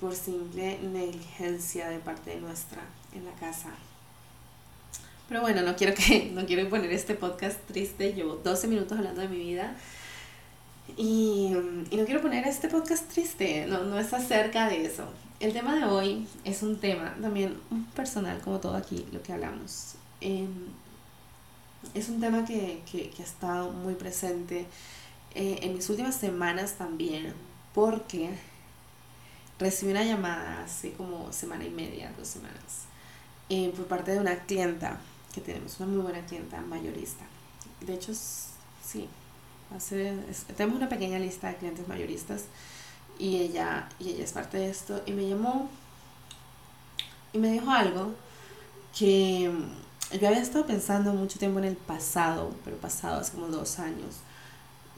por 0.00 0.14
simple 0.14 0.78
negligencia 0.82 1.88
de 1.88 1.98
parte 1.98 2.30
de 2.30 2.40
nuestra 2.40 2.82
en 3.14 3.24
la 3.24 3.32
casa. 3.32 3.70
Pero 5.28 5.40
bueno, 5.40 5.62
no 5.62 5.76
quiero 5.76 5.94
que 5.94 6.30
no 6.34 6.46
quiero 6.46 6.68
poner 6.68 6.92
este 6.92 7.14
podcast 7.14 7.58
triste. 7.66 8.12
Llevo 8.12 8.36
12 8.36 8.68
minutos 8.68 8.98
hablando 8.98 9.20
de 9.22 9.28
mi 9.28 9.38
vida 9.38 9.76
y, 10.96 11.50
no 11.50 12.04
quiero 12.04 12.20
poner 12.20 12.46
este 12.46 12.68
podcast 12.68 13.08
triste, 13.08 13.66
no, 13.66 13.84
no 13.84 13.98
es 13.98 14.12
acerca 14.12 14.68
de 14.68 14.84
eso. 14.84 15.04
El 15.40 15.52
tema 15.52 15.74
de 15.76 15.84
hoy 15.84 16.26
es 16.44 16.62
un 16.62 16.78
tema 16.78 17.16
también 17.20 17.58
personal, 17.94 18.40
como 18.40 18.60
todo 18.60 18.76
aquí, 18.76 19.06
lo 19.12 19.22
que 19.22 19.32
hablamos. 19.32 19.94
Em, 20.20 20.68
es 21.94 22.08
un 22.08 22.20
tema 22.20 22.44
que, 22.44 22.82
que, 22.90 23.10
ha 23.18 23.24
estado 23.24 23.72
muy 23.72 23.94
presente 23.94 24.66
eh, 25.34 25.58
en 25.62 25.74
mis 25.74 25.88
últimas 25.90 26.14
semanas 26.14 26.74
también, 26.74 27.32
porque 27.74 28.30
recibí 29.58 29.92
una 29.92 30.04
llamada 30.04 30.62
hace 30.64 30.92
como 30.92 31.32
semana 31.32 31.64
y 31.64 31.70
media, 31.70 32.12
dos 32.18 32.28
semanas, 32.28 32.84
eh, 33.48 33.72
por 33.76 33.86
parte 33.86 34.12
de 34.12 34.18
una 34.18 34.36
clienta 34.44 34.98
que 35.34 35.40
tenemos, 35.40 35.78
una 35.80 35.88
muy 35.88 36.02
buena 36.02 36.24
clienta 36.26 36.60
mayorista. 36.60 37.24
De 37.80 37.94
hecho, 37.94 38.12
sí, 38.14 39.08
tenemos 40.56 40.76
una 40.76 40.88
pequeña 40.88 41.18
lista 41.18 41.48
de 41.48 41.56
clientes 41.56 41.88
mayoristas 41.88 42.44
y 43.18 43.38
ella, 43.38 43.88
y 43.98 44.10
ella 44.10 44.24
es 44.24 44.32
parte 44.32 44.58
de 44.58 44.70
esto 44.70 45.02
y 45.06 45.12
me 45.12 45.28
llamó 45.28 45.68
y 47.32 47.38
me 47.38 47.52
dijo 47.52 47.70
algo 47.70 48.14
que 48.96 49.50
yo 50.20 50.28
había 50.28 50.42
estado 50.42 50.66
pensando 50.66 51.14
mucho 51.14 51.38
tiempo 51.38 51.58
en 51.58 51.64
el 51.64 51.76
pasado, 51.76 52.54
pero 52.64 52.76
pasado 52.76 53.20
hace 53.20 53.32
como 53.32 53.46
dos 53.46 53.78
años 53.78 54.16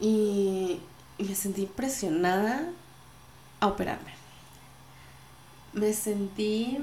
y, 0.01 0.81
y 1.19 1.25
me 1.25 1.35
sentí 1.35 1.67
presionada 1.67 2.69
a 3.61 3.67
operarme. 3.69 4.13
Me 5.73 5.93
sentí 5.93 6.79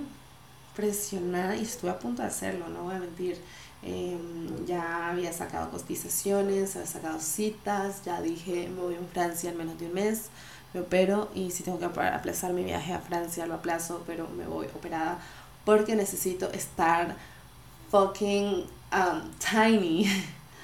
presionada 0.76 1.56
y 1.56 1.64
estuve 1.64 1.92
a 1.92 2.00
punto 2.00 2.22
de 2.22 2.28
hacerlo, 2.28 2.68
no 2.70 2.84
voy 2.84 2.96
a 2.96 3.00
mentir 3.00 3.38
Em, 3.84 4.66
ya 4.68 5.10
había 5.10 5.34
sacado 5.34 5.72
cotizaciones, 5.72 6.76
había 6.76 6.88
sacado 6.88 7.20
citas, 7.20 8.04
ya 8.06 8.22
dije 8.22 8.70
me 8.70 8.82
voy 8.82 8.96
a 8.96 9.00
Francia 9.12 9.50
en 9.50 9.58
menos 9.58 9.80
de 9.80 9.88
un 9.88 9.94
mes, 9.94 10.30
me 10.74 10.82
opero 10.82 11.30
y 11.34 11.50
si 11.52 11.64
tengo 11.64 11.80
que 11.80 11.86
aplazar 11.86 12.54
mi 12.54 12.64
viaje 12.64 12.94
a 12.94 13.00
Francia 13.00 13.48
lo 13.48 13.56
aplazo, 13.56 14.04
pero 14.06 14.28
me 14.30 14.46
voy 14.46 14.68
operada 14.68 15.20
porque 15.66 15.96
necesito 15.96 16.52
estar 16.52 17.16
fucking 17.90 18.66
um, 18.94 19.32
tiny 19.40 20.06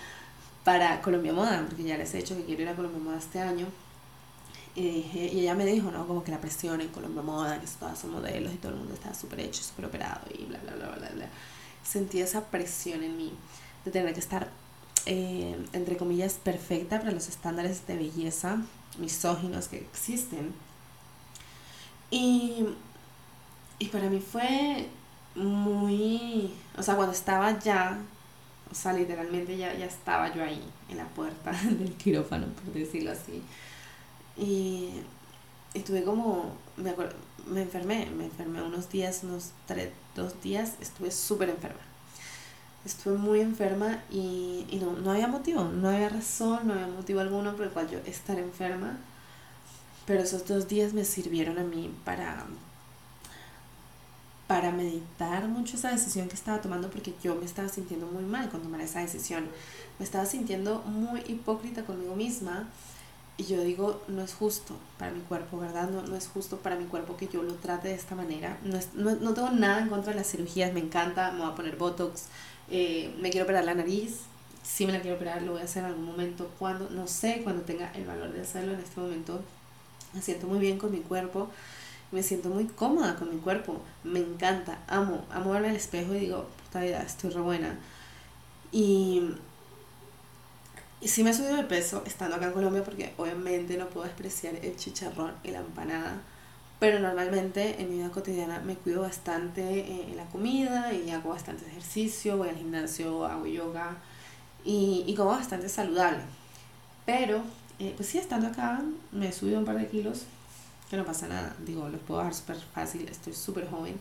para 0.64 1.02
Colombia 1.02 1.34
Moda, 1.34 1.66
porque 1.68 1.84
ya 1.84 1.98
les 1.98 2.14
he 2.14 2.18
dicho 2.18 2.36
que 2.38 2.46
quiero 2.46 2.62
ir 2.64 2.70
a 2.70 2.76
Colombia 2.76 3.02
Moda 3.02 3.18
este 3.18 3.40
año. 3.40 3.66
Y, 4.78 5.10
ella 5.14 5.56
me 5.56 5.66
dijo, 5.66 5.90
¿no? 5.90 6.08
Como 6.08 6.24
que 6.24 6.32
la 6.32 6.40
presión 6.40 6.80
en 6.82 6.90
Colombia 6.90 7.24
Moda, 7.24 7.60
que 7.60 7.68
todas 7.80 7.98
son 7.98 8.12
modelos 8.12 8.54
y 8.54 8.58
todo 8.58 8.74
el 8.74 8.78
mundo 8.78 8.94
está 8.94 9.14
súper 9.14 9.40
hecho, 9.40 9.64
súper 9.64 9.86
operado 9.86 10.22
y 10.38 10.46
bla, 10.46 10.60
bla, 10.60 10.76
bla, 10.76 10.90
bla, 10.96 11.10
bla 11.10 11.30
sentí 11.88 12.22
esa 12.22 12.46
presión 12.46 13.04
en 13.04 13.18
mí 13.18 13.34
de 13.86 13.92
tener 13.92 14.14
que 14.14 14.20
estar, 14.20 14.50
eh, 15.06 15.58
entre 15.74 15.98
comillas, 15.98 16.34
perfecta 16.34 17.00
para 17.00 17.12
los 17.12 17.30
estándares 17.30 17.88
de 17.88 17.96
belleza 17.96 18.62
misóginos 18.98 19.68
que 19.68 19.78
existen. 19.78 20.54
Y, 22.12 22.66
y 23.80 23.88
para 23.88 24.10
mí 24.10 24.20
fue 24.20 24.88
muy, 25.36 26.54
o 26.78 26.84
sea, 26.84 26.96
cuando 26.96 27.14
estaba 27.14 27.60
ya 27.60 28.00
O 28.72 28.76
sea, 28.76 28.92
literalmente 28.94 29.56
ya, 29.58 29.74
ya 29.76 29.86
estaba 29.86 30.34
yo 30.34 30.44
ahí, 30.44 30.62
en 30.90 30.98
la 30.98 31.06
puerta 31.06 31.52
del 31.64 31.94
quirófano, 31.94 32.48
por 32.48 32.74
decirlo 32.74 33.12
así. 33.12 33.42
Y, 34.38 34.90
estuve 35.74 36.04
como, 36.04 36.56
me 36.76 36.92
acuerdo, 36.92 37.16
me 37.48 37.62
enfermé, 37.62 38.08
me 38.08 38.26
enfermé 38.26 38.62
unos 38.62 38.90
días, 38.90 39.22
unos 39.24 39.52
tres, 39.66 39.92
dos 40.16 40.42
días, 40.42 40.74
estuve 40.82 41.12
súper 41.12 41.50
enferma. 41.50 41.80
Estuve 42.86 43.18
muy 43.18 43.42
enferma 43.42 44.02
y, 44.10 44.66
y 44.70 44.78
no, 44.78 44.94
no 44.94 45.12
había 45.12 45.28
motivo, 45.28 45.66
no 45.66 45.90
había 45.90 46.10
razón, 46.10 46.68
no 46.68 46.74
había 46.74 46.88
motivo 46.88 47.20
alguno 47.20 47.56
por 47.56 47.66
el 47.66 47.72
cual 47.72 47.90
yo 47.90 48.00
estar 48.06 48.40
enferma. 48.40 48.98
Pero 50.06 50.22
esos 50.24 50.48
dos 50.48 50.68
días 50.68 50.94
me 50.94 51.04
sirvieron 51.04 51.60
a 51.60 51.64
mí 51.64 51.94
para, 52.06 52.46
para 54.48 54.72
meditar 54.72 55.48
mucho 55.50 55.76
esa 55.76 55.92
decisión 55.92 56.30
que 56.30 56.36
estaba 56.36 56.62
tomando 56.62 56.90
porque 56.90 57.14
yo 57.22 57.36
me 57.36 57.46
estaba 57.46 57.68
sintiendo 57.68 58.08
muy 58.08 58.24
mal 58.24 58.50
con 58.50 58.62
tomar 58.62 58.80
esa 58.80 59.02
decisión. 59.02 59.50
Me 60.00 60.06
estaba 60.06 60.26
sintiendo 60.26 60.82
muy 60.84 61.20
hipócrita 61.28 61.84
conmigo 61.84 62.16
misma 62.16 62.68
y 63.38 63.44
yo 63.46 63.62
digo, 63.62 64.02
no 64.08 64.24
es 64.24 64.34
justo 64.34 64.76
para 64.98 65.12
mi 65.12 65.22
cuerpo, 65.22 65.60
¿verdad? 65.60 65.90
No, 65.90 66.02
no 66.02 66.16
es 66.16 66.28
justo 66.28 66.58
para 66.58 66.76
mi 66.76 66.86
cuerpo 66.86 67.18
que 67.18 67.28
yo 67.28 67.44
lo 67.44 67.54
trate 67.54 67.90
de 67.90 67.94
esta 67.94 68.16
manera. 68.16 68.58
No, 68.64 68.80
no, 68.96 69.16
no 69.16 69.34
tengo 69.36 69.52
nada 69.52 69.80
en 69.82 69.90
contra 69.90 70.12
de 70.12 70.18
las 70.18 70.32
cirugías, 70.32 70.74
me 70.74 70.80
encanta, 70.80 71.32
me 71.32 71.42
voy 71.42 71.52
a 71.52 71.56
poner 71.56 71.76
Botox, 71.78 72.26
eh, 72.72 73.16
me 73.22 73.30
quiero 73.30 73.46
operar 73.46 73.64
la 73.64 73.76
nariz, 73.76 74.22
si 74.64 74.88
me 74.88 74.92
la 74.92 75.02
quiero 75.02 75.18
operar, 75.18 75.44
lo 75.44 75.54
voy 75.54 75.62
a 75.62 75.66
hacer 75.66 75.84
en 75.84 75.92
algún 75.92 76.06
momento, 76.06 76.50
cuando, 76.58 76.90
no 76.90 77.08
sé, 77.08 77.42
cuando 77.44 77.62
tenga 77.62 77.92
el 77.94 78.06
valor 78.06 78.34
de 78.34 78.42
hacerlo 78.42 78.74
en 78.74 78.80
este 78.80 79.00
momento. 79.00 79.40
Me 80.14 80.22
siento 80.22 80.48
muy 80.48 80.60
bien 80.60 80.80
con 80.80 80.92
mi 80.92 81.00
cuerpo, 81.00 81.50
me 82.12 82.24
siento 82.24 82.50
muy 82.50 82.66
cómoda 82.66 83.16
con 83.18 83.30
mi 83.30 83.40
cuerpo, 83.40 83.82
me 84.04 84.20
encanta, 84.20 84.80
amo, 84.88 85.26
amo 85.32 85.52
verme 85.52 85.70
al 85.70 85.76
espejo 85.76 86.16
y 86.16 86.20
digo, 86.20 86.48
puta 86.64 86.82
vida, 86.82 87.04
estoy 87.04 87.30
re 87.30 87.42
buena. 87.42 87.78
Y, 88.72 89.32
y 91.00 91.08
sí 91.08 91.24
me 91.24 91.30
he 91.30 91.34
subido 91.34 91.56
de 91.56 91.64
peso 91.64 92.04
estando 92.06 92.36
acá 92.36 92.48
en 92.48 92.54
Colombia 92.54 92.84
porque 92.84 93.14
obviamente 93.18 93.78
no 93.78 93.88
puedo 93.88 94.06
despreciar 94.08 94.56
el 94.56 94.76
chicharrón 94.76 95.34
y 95.44 95.52
la 95.52 95.60
empanada, 95.60 96.22
pero 96.80 97.00
normalmente 97.00 97.82
en 97.82 97.90
mi 97.90 97.98
vida 97.98 98.10
cotidiana 98.10 98.60
me 98.60 98.76
cuido 98.76 99.02
bastante 99.02 99.62
eh, 99.62 100.08
en 100.10 100.18
la 100.18 100.26
comida 100.26 100.94
y 100.94 101.10
hago 101.12 101.30
bastante 101.30 101.66
ejercicio, 101.68 102.38
voy 102.38 102.50
al 102.50 102.56
gimnasio, 102.56 103.26
hago 103.26 103.46
yoga 103.46 103.98
y, 104.66 105.14
como 105.16 105.32
bastante 105.32 105.70
saludable. 105.70 106.24
Pero, 107.06 107.42
eh, 107.80 107.94
pues 107.96 108.10
sí, 108.10 108.18
estando 108.18 108.48
acá 108.48 108.82
me 109.12 109.30
he 109.30 109.32
subido 109.32 109.60
un 109.60 109.66
par 109.66 109.78
de 109.78 109.88
kilos, 109.88 110.26
que 110.90 110.98
no 110.98 111.06
pasa 111.06 111.28
nada, 111.28 111.56
digo, 111.66 111.88
los 111.90 112.02
puedo 112.02 112.22
dar 112.22 112.34
súper 112.34 112.58
fácil, 112.58 113.08
estoy 113.08 113.34
súper 113.34 113.70
joven. 113.70 113.98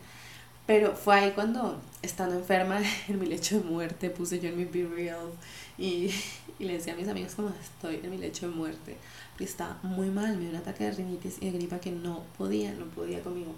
Pero 0.66 0.96
fue 0.96 1.14
ahí 1.14 1.32
cuando, 1.32 1.80
estando 2.02 2.36
enferma 2.36 2.80
en 3.08 3.18
mi 3.18 3.26
lecho 3.26 3.58
de 3.60 3.64
muerte, 3.64 4.10
puse 4.10 4.40
yo 4.40 4.48
en 4.48 4.58
mi 4.58 4.64
Be 4.64 4.86
Real 4.86 5.30
y, 5.78 6.10
y 6.58 6.64
le 6.64 6.74
decía 6.74 6.94
a 6.94 6.96
mis 6.96 7.08
amigos 7.08 7.34
como 7.34 7.50
estoy 7.60 8.00
en 8.02 8.10
mi 8.10 8.18
lecho 8.18 8.48
de 8.48 8.54
muerte. 8.54 8.96
Porque 9.30 9.44
estaba 9.44 9.78
muy 9.82 10.08
mal, 10.08 10.36
me 10.36 10.42
dio 10.42 10.50
un 10.50 10.56
ataque 10.56 10.84
de 10.84 10.92
rinitis 10.92 11.36
y 11.40 11.50
de 11.50 11.58
gripa 11.58 11.78
que 11.78 11.92
no 11.92 12.22
podía, 12.38 12.72
no 12.72 12.86
podía 12.86 13.22
conmigo. 13.22 13.54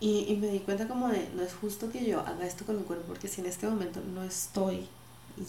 Y, 0.00 0.26
y 0.28 0.36
me 0.36 0.48
di 0.48 0.60
cuenta 0.60 0.86
como 0.86 1.08
de, 1.08 1.28
no 1.34 1.42
es 1.42 1.54
justo 1.54 1.90
que 1.90 2.04
yo 2.04 2.20
haga 2.20 2.46
esto 2.46 2.64
con 2.64 2.76
mi 2.76 2.84
cuerpo, 2.84 3.04
porque 3.08 3.28
si 3.28 3.40
en 3.40 3.48
este 3.48 3.68
momento 3.68 4.00
no 4.14 4.22
estoy 4.22 4.88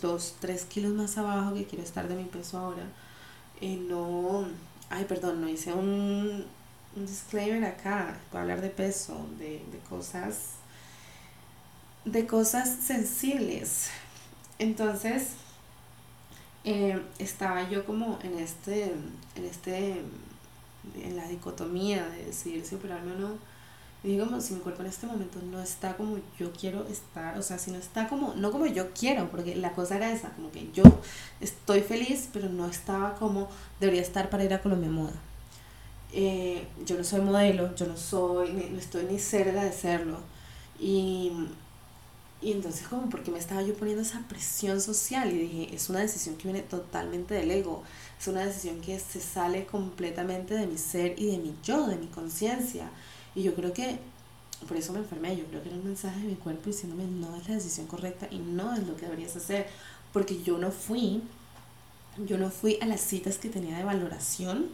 dos, 0.01 0.35
tres 0.39 0.65
kilos 0.65 0.93
más 0.93 1.17
abajo 1.17 1.53
que 1.53 1.65
quiero 1.65 1.83
estar 1.83 2.07
de 2.07 2.15
mi 2.15 2.25
peso 2.25 2.57
ahora, 2.57 2.83
eh, 3.61 3.77
no, 3.77 4.47
ay, 4.89 5.05
perdón, 5.05 5.41
no 5.41 5.49
hice 5.49 5.73
un, 5.73 6.45
un 6.95 7.05
disclaimer 7.05 7.63
acá, 7.65 8.19
para 8.31 8.43
hablar 8.43 8.61
de 8.61 8.69
peso, 8.69 9.27
de, 9.37 9.63
de 9.71 9.79
cosas, 9.89 10.53
de 12.05 12.25
cosas 12.25 12.69
sensibles. 12.69 13.89
Entonces, 14.57 15.33
eh, 16.63 17.01
estaba 17.19 17.69
yo 17.69 17.85
como 17.85 18.19
en 18.23 18.37
este, 18.39 18.93
en 19.35 19.45
este, 19.45 20.01
en 20.95 21.15
la 21.15 21.27
dicotomía 21.27 22.07
de 22.09 22.25
decidir 22.25 22.65
si 22.65 22.75
operarme 22.75 23.13
o 23.13 23.15
no 23.15 23.49
y 24.01 24.09
digo, 24.09 24.39
si 24.39 24.53
mi 24.53 24.61
cuerpo 24.61 24.81
en 24.81 24.87
este 24.87 25.07
momento 25.07 25.39
no 25.51 25.61
está 25.61 25.97
como 25.97 26.17
yo 26.37 26.53
quiero 26.53 26.87
estar, 26.87 27.37
o 27.37 27.41
sea, 27.41 27.57
si 27.57 27.71
no 27.71 27.77
está 27.77 28.07
como, 28.07 28.33
no 28.33 28.49
como 28.49 28.65
yo 28.65 28.93
quiero, 28.93 29.29
porque 29.29 29.55
la 29.55 29.73
cosa 29.73 29.97
era 29.97 30.09
esa, 30.11 30.29
como 30.29 30.51
que 30.51 30.69
yo 30.71 30.83
estoy 31.41 31.81
feliz, 31.81 32.29
pero 32.31 32.47
no 32.47 32.65
estaba 32.67 33.15
como 33.15 33.49
debería 33.81 34.01
estar 34.01 34.29
para 34.29 34.45
ir 34.45 34.53
a 34.53 34.61
Colombia 34.61 34.89
Moda. 34.89 35.13
Eh, 36.13 36.65
yo 36.85 36.97
no 36.97 37.03
soy 37.03 37.21
modelo, 37.21 37.75
yo 37.75 37.87
no 37.87 37.97
soy, 37.97 38.53
no 38.71 38.79
estoy 38.79 39.03
ni 39.03 39.19
cerca 39.19 39.63
de 39.65 39.73
serlo. 39.73 40.19
Y, 40.79 41.33
y 42.41 42.51
entonces 42.53 42.87
como, 42.87 43.09
porque 43.09 43.31
me 43.31 43.39
estaba 43.39 43.61
yo 43.61 43.73
poniendo 43.75 44.01
esa 44.01 44.19
presión 44.27 44.79
social? 44.79 45.31
Y 45.31 45.39
dije, 45.39 45.75
es 45.75 45.89
una 45.89 45.99
decisión 45.99 46.35
que 46.37 46.43
viene 46.43 46.61
totalmente 46.61 47.33
del 47.33 47.51
ego, 47.51 47.83
es 48.19 48.27
una 48.27 48.45
decisión 48.45 48.79
que 48.81 48.99
se 48.99 49.19
sale 49.19 49.65
completamente 49.65 50.55
de 50.55 50.67
mi 50.67 50.77
ser 50.77 51.19
y 51.19 51.27
de 51.27 51.37
mi 51.37 51.55
yo, 51.63 51.87
de 51.87 51.97
mi 51.97 52.07
conciencia. 52.07 52.89
Y 53.35 53.43
yo 53.43 53.55
creo 53.55 53.73
que 53.73 53.99
por 54.67 54.77
eso 54.77 54.93
me 54.93 54.99
enfermé, 54.99 55.35
yo 55.37 55.45
creo 55.45 55.61
que 55.61 55.69
era 55.69 55.77
un 55.77 55.85
mensaje 55.85 56.19
de 56.19 56.27
mi 56.27 56.35
cuerpo 56.35 56.63
diciéndome 56.65 57.05
no 57.05 57.35
es 57.37 57.47
la 57.47 57.55
decisión 57.55 57.87
correcta 57.87 58.27
y 58.29 58.39
no 58.39 58.73
es 58.73 58.85
lo 58.85 58.95
que 58.95 59.05
deberías 59.05 59.35
hacer, 59.35 59.67
porque 60.11 60.41
yo 60.43 60.57
no 60.57 60.71
fui, 60.71 61.21
yo 62.25 62.37
no 62.37 62.49
fui 62.49 62.77
a 62.81 62.85
las 62.85 63.01
citas 63.01 63.37
que 63.37 63.49
tenía 63.49 63.77
de 63.77 63.83
valoración, 63.83 64.67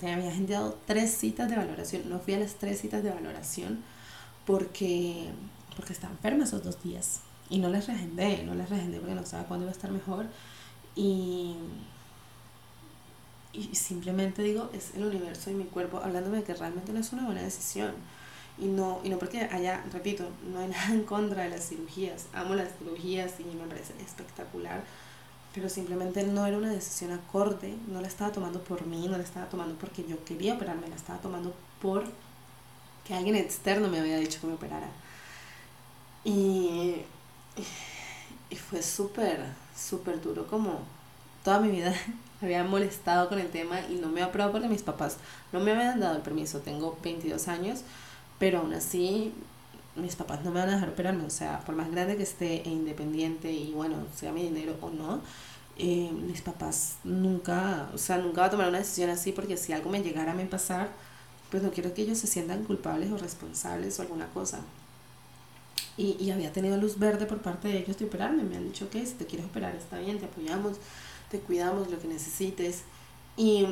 te 0.00 0.12
había 0.12 0.28
agendado 0.28 0.76
tres 0.86 1.16
citas 1.16 1.48
de 1.48 1.56
valoración, 1.56 2.08
no 2.08 2.18
fui 2.18 2.34
a 2.34 2.40
las 2.40 2.54
tres 2.54 2.80
citas 2.80 3.02
de 3.02 3.10
valoración 3.10 3.82
porque, 4.46 5.28
porque 5.78 5.92
estaba 5.92 6.12
enferma 6.12 6.42
esos 6.42 6.64
dos 6.64 6.82
días 6.82 7.20
y 7.48 7.58
no 7.58 7.68
las 7.68 7.86
reagendé, 7.86 8.42
no 8.42 8.54
las 8.54 8.68
reagendé 8.68 8.98
porque 8.98 9.14
no 9.14 9.24
sabía 9.24 9.46
cuándo 9.46 9.64
iba 9.64 9.70
a 9.70 9.76
estar 9.76 9.92
mejor 9.92 10.26
y 10.96 11.54
y 13.52 13.74
simplemente 13.74 14.42
digo, 14.42 14.70
es 14.72 14.94
el 14.94 15.04
universo 15.04 15.50
y 15.50 15.54
mi 15.54 15.64
cuerpo 15.64 15.98
hablándome 15.98 16.38
de 16.38 16.44
que 16.44 16.54
realmente 16.54 16.92
no 16.92 17.00
es 17.00 17.12
una 17.12 17.24
buena 17.24 17.42
decisión. 17.42 17.92
Y 18.58 18.66
no, 18.66 19.00
y 19.04 19.08
no 19.08 19.18
porque 19.18 19.40
haya, 19.40 19.84
repito, 19.92 20.28
no 20.52 20.58
hay 20.58 20.68
nada 20.68 20.92
en 20.92 21.04
contra 21.04 21.44
de 21.44 21.50
las 21.50 21.68
cirugías. 21.68 22.26
Amo 22.32 22.54
las 22.54 22.76
cirugías 22.78 23.32
y 23.40 23.44
me 23.44 23.66
parece 23.66 23.94
espectacular. 24.00 24.84
Pero 25.54 25.68
simplemente 25.68 26.24
no 26.24 26.46
era 26.46 26.56
una 26.56 26.70
decisión 26.70 27.12
acorde. 27.12 27.74
No 27.88 28.00
la 28.00 28.08
estaba 28.08 28.32
tomando 28.32 28.62
por 28.62 28.86
mí, 28.86 29.08
no 29.08 29.16
la 29.16 29.24
estaba 29.24 29.48
tomando 29.48 29.74
porque 29.76 30.04
yo 30.06 30.22
quería 30.24 30.54
operarme, 30.54 30.88
la 30.88 30.96
estaba 30.96 31.20
tomando 31.20 31.54
por 31.80 32.04
que 33.04 33.14
alguien 33.14 33.36
externo 33.36 33.88
me 33.88 33.98
había 33.98 34.18
dicho 34.18 34.40
que 34.40 34.48
me 34.48 34.54
operara. 34.54 34.88
Y, 36.28 36.96
y 38.50 38.56
fue 38.56 38.82
súper, 38.82 39.46
súper 39.74 40.20
duro 40.20 40.46
como 40.46 40.80
toda 41.42 41.58
mi 41.58 41.70
vida 41.70 41.94
había 42.42 42.64
molestado 42.64 43.30
con 43.30 43.38
el 43.38 43.48
tema 43.48 43.80
y 43.88 43.94
no 43.94 44.08
me 44.08 44.20
había 44.20 44.26
aprobado 44.26 44.52
porque 44.52 44.68
mis 44.68 44.82
papás 44.82 45.16
no 45.52 45.60
me 45.60 45.72
habían 45.72 46.00
dado 46.00 46.16
el 46.16 46.22
permiso. 46.22 46.60
Tengo 46.60 46.98
22 47.02 47.48
años, 47.48 47.80
pero 48.38 48.58
aún 48.58 48.74
así 48.74 49.32
mis 49.96 50.16
papás 50.16 50.44
no 50.44 50.50
me 50.50 50.60
van 50.60 50.68
a 50.68 50.72
dejar 50.74 50.90
operarme. 50.90 51.24
O 51.24 51.30
sea, 51.30 51.60
por 51.64 51.74
más 51.74 51.90
grande 51.90 52.18
que 52.18 52.24
esté 52.24 52.62
e 52.62 52.68
independiente 52.68 53.50
y 53.50 53.72
bueno, 53.72 53.96
sea 54.14 54.30
mi 54.32 54.42
dinero 54.42 54.76
o 54.82 54.90
no, 54.90 55.22
eh, 55.78 56.10
mis 56.12 56.42
papás 56.42 56.96
nunca, 57.04 57.88
o 57.94 57.98
sea, 57.98 58.18
nunca 58.18 58.42
va 58.42 58.48
a 58.48 58.50
tomar 58.50 58.68
una 58.68 58.78
decisión 58.78 59.08
así 59.08 59.32
porque 59.32 59.56
si 59.56 59.72
algo 59.72 59.88
me 59.88 60.02
llegara 60.02 60.32
a 60.32 60.50
pasar, 60.50 60.90
pues 61.50 61.62
no 61.62 61.70
quiero 61.70 61.94
que 61.94 62.02
ellos 62.02 62.18
se 62.18 62.26
sientan 62.26 62.64
culpables 62.64 63.10
o 63.12 63.16
responsables 63.16 63.98
o 63.98 64.02
alguna 64.02 64.26
cosa. 64.28 64.60
Y, 65.98 66.16
y 66.18 66.30
había 66.30 66.52
tenido 66.52 66.78
luz 66.78 66.98
verde 66.98 67.26
por 67.26 67.42
parte 67.42 67.68
de 67.68 67.78
ellos 67.78 67.98
de 67.98 68.06
operarme. 68.06 68.44
Me 68.44 68.56
han 68.56 68.64
dicho 68.64 68.88
que 68.88 69.04
si 69.04 69.14
te 69.14 69.26
quieres 69.26 69.46
operar 69.46 69.74
está 69.74 69.98
bien, 69.98 70.18
te 70.18 70.24
apoyamos 70.26 70.78
te 71.30 71.40
cuidamos 71.40 71.90
lo 71.90 71.98
que 71.98 72.08
necesites. 72.08 72.82
Y, 73.36 73.66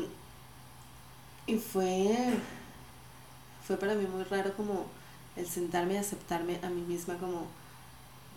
y 1.47 1.57
fue, 1.57 2.17
fue 3.67 3.77
para 3.77 3.95
mí 3.95 4.07
muy 4.07 4.25
raro 4.25 4.55
como 4.57 4.87
el 5.37 5.47
sentarme 5.47 5.95
y 5.95 5.99
aceptarme 5.99 6.61
a 6.63 6.71
mí 6.71 6.83
misma 6.83 7.17
como 7.19 7.47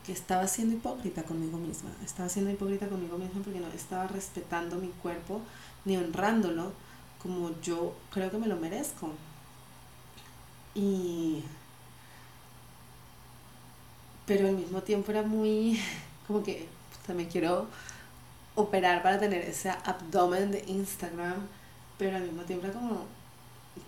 que 0.05 0.11
estaba 0.11 0.47
siendo 0.47 0.75
hipócrita 0.75 1.23
conmigo 1.23 1.57
misma. 1.57 1.89
Estaba 2.03 2.29
siendo 2.29 2.51
hipócrita 2.51 2.87
conmigo 2.87 3.17
misma 3.17 3.41
porque 3.43 3.59
no 3.59 3.67
estaba 3.67 4.07
respetando 4.07 4.77
mi 4.77 4.89
cuerpo 4.89 5.41
ni 5.85 5.97
honrándolo 5.97 6.71
como 7.21 7.51
yo 7.61 7.95
creo 8.11 8.31
que 8.31 8.37
me 8.37 8.47
lo 8.47 8.57
merezco. 8.57 9.11
Y 10.73 11.43
pero 14.29 14.47
al 14.47 14.55
mismo 14.55 14.83
tiempo 14.83 15.11
era 15.11 15.23
muy 15.23 15.81
como 16.27 16.43
que 16.43 16.67
también 17.07 17.27
quiero 17.29 17.67
operar 18.53 19.01
para 19.01 19.19
tener 19.19 19.41
ese 19.41 19.71
abdomen 19.71 20.51
de 20.51 20.63
Instagram, 20.67 21.47
pero 21.97 22.15
al 22.15 22.23
mismo 22.23 22.43
tiempo 22.43 22.67
como, 22.71 23.05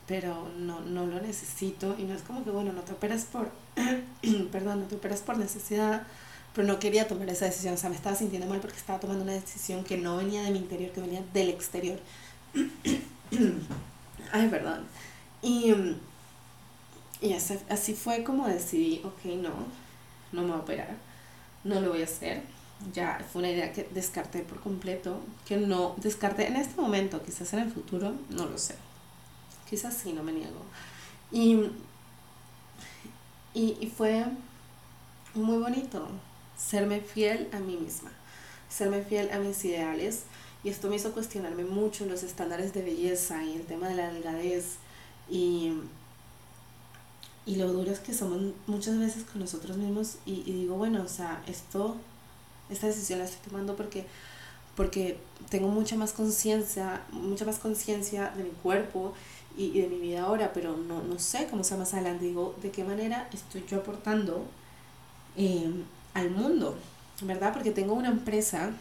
pero 0.08 0.50
no, 0.58 0.82
no 0.82 1.06
lo 1.06 1.22
necesito 1.22 1.96
y 2.00 2.04
no 2.04 2.16
es 2.16 2.24
como 2.24 2.44
que, 2.44 2.50
bueno, 2.50 2.74
no 2.74 2.82
te 2.82 2.94
operas 2.94 3.26
por, 3.26 3.52
perdón, 4.52 4.80
no 4.80 4.86
te 4.88 4.96
operas 4.96 5.22
por 5.22 5.38
necesidad, 5.38 6.08
pero 6.56 6.68
no 6.68 6.80
quería 6.80 7.08
tomar 7.08 7.30
esa 7.30 7.46
decisión, 7.46 7.76
o 7.76 7.78
sea, 7.78 7.92
me 7.92 7.96
estaba 7.96 8.16
sintiendo 8.16 8.48
mal 8.48 8.62
porque 8.62 8.78
estaba 8.78 9.00
tomando 9.00 9.24
una 9.24 9.34
decisión 9.34 9.84
que 9.84 9.98
no 9.98 10.18
venía 10.18 10.42
de 10.42 10.50
mi 10.50 10.58
interior, 10.58 10.92
que 10.92 11.02
venía 11.02 11.22
del 11.34 11.50
exterior. 11.50 12.00
Ay, 14.32 14.48
perdón. 14.50 14.88
Y, 15.44 15.72
y 17.22 17.34
así, 17.34 17.60
así 17.70 17.94
fue 17.94 18.24
como 18.24 18.48
decidí, 18.48 19.02
ok, 19.04 19.26
no, 19.36 19.81
no 20.32 20.42
me 20.42 20.50
voy 20.50 20.58
a 20.58 20.62
operar 20.62 21.12
no 21.64 21.80
lo 21.82 21.90
voy 21.90 22.02
a 22.02 22.06
hacer. 22.06 22.42
Ya 22.94 23.24
fue 23.32 23.42
una 23.42 23.52
idea 23.52 23.72
que 23.72 23.88
descarté 23.92 24.40
por 24.40 24.60
completo, 24.60 25.20
que 25.46 25.58
no 25.58 25.96
descarté 25.98 26.48
en 26.48 26.56
este 26.56 26.80
momento, 26.82 27.22
quizás 27.24 27.54
en 27.54 27.60
el 27.60 27.72
futuro, 27.72 28.14
no 28.30 28.46
lo 28.46 28.58
sé. 28.58 28.76
Quizás 29.70 29.96
sí, 29.96 30.14
no 30.14 30.24
me 30.24 30.32
niego. 30.32 30.66
Y, 31.32 31.70
y, 33.54 33.78
y 33.80 33.94
fue 33.96 34.26
muy 35.36 35.58
bonito 35.60 36.08
serme 36.58 37.02
fiel 37.02 37.50
a 37.54 37.60
mí 37.60 37.78
misma, 37.78 38.12
serme 38.70 39.04
fiel 39.04 39.30
a 39.32 39.38
mis 39.38 39.64
ideales. 39.64 40.24
Y 40.64 40.70
esto 40.70 40.90
me 40.90 40.96
hizo 40.96 41.12
cuestionarme 41.12 41.64
mucho 41.64 42.06
los 42.06 42.24
estándares 42.24 42.74
de 42.74 42.84
belleza 42.84 43.44
y 43.44 43.56
el 43.56 43.64
tema 43.64 43.90
de 43.90 43.96
la 43.96 44.12
delgadez 44.12 44.78
y, 45.30 45.74
y 47.46 47.56
lo 47.56 47.72
duros 47.72 48.00
que 48.00 48.14
somos 48.14 48.54
muchas 48.68 49.00
veces 49.00 49.24
con 49.24 49.42
nosotros 49.42 49.78
mismos. 49.78 50.18
Y, 50.26 50.44
digo, 50.44 50.76
bueno, 50.76 51.02
o 51.04 51.08
sea, 51.08 51.42
esto, 51.48 51.96
esta 52.70 52.88
decisión 52.88 53.20
la 53.20 53.26
estoy 53.26 53.50
tomando 53.50 53.76
porque, 53.76 54.06
porque 54.76 55.18
tengo 55.50 55.68
mucha 55.68 55.96
más 55.96 56.14
conciencia, 56.14 57.02
mucha 57.12 57.46
más 57.46 57.58
conciencia 57.58 58.32
de 58.36 58.44
mi 58.44 58.52
cuerpo 58.52 59.14
y, 59.58 59.80
de 59.80 59.88
mi 59.88 59.98
vida 59.98 60.24
ahora, 60.24 60.54
pero 60.54 60.78
no, 60.78 61.02
no 61.02 61.20
sé 61.20 61.48
cómo 61.50 61.64
sea 61.64 61.78
más 61.78 61.94
adelante. 61.94 62.26
Digo, 62.26 62.56
¿de 62.62 62.72
qué 62.72 62.84
manera 62.84 63.28
estoy 63.34 63.66
yo 63.68 63.80
aportando 63.80 64.46
eh, 65.36 65.72
al 66.14 66.30
mundo? 66.30 66.78
¿Verdad? 67.22 67.54
Porque 67.54 67.72
tengo 67.72 67.94
una 67.94 68.10
empresa, 68.10 68.72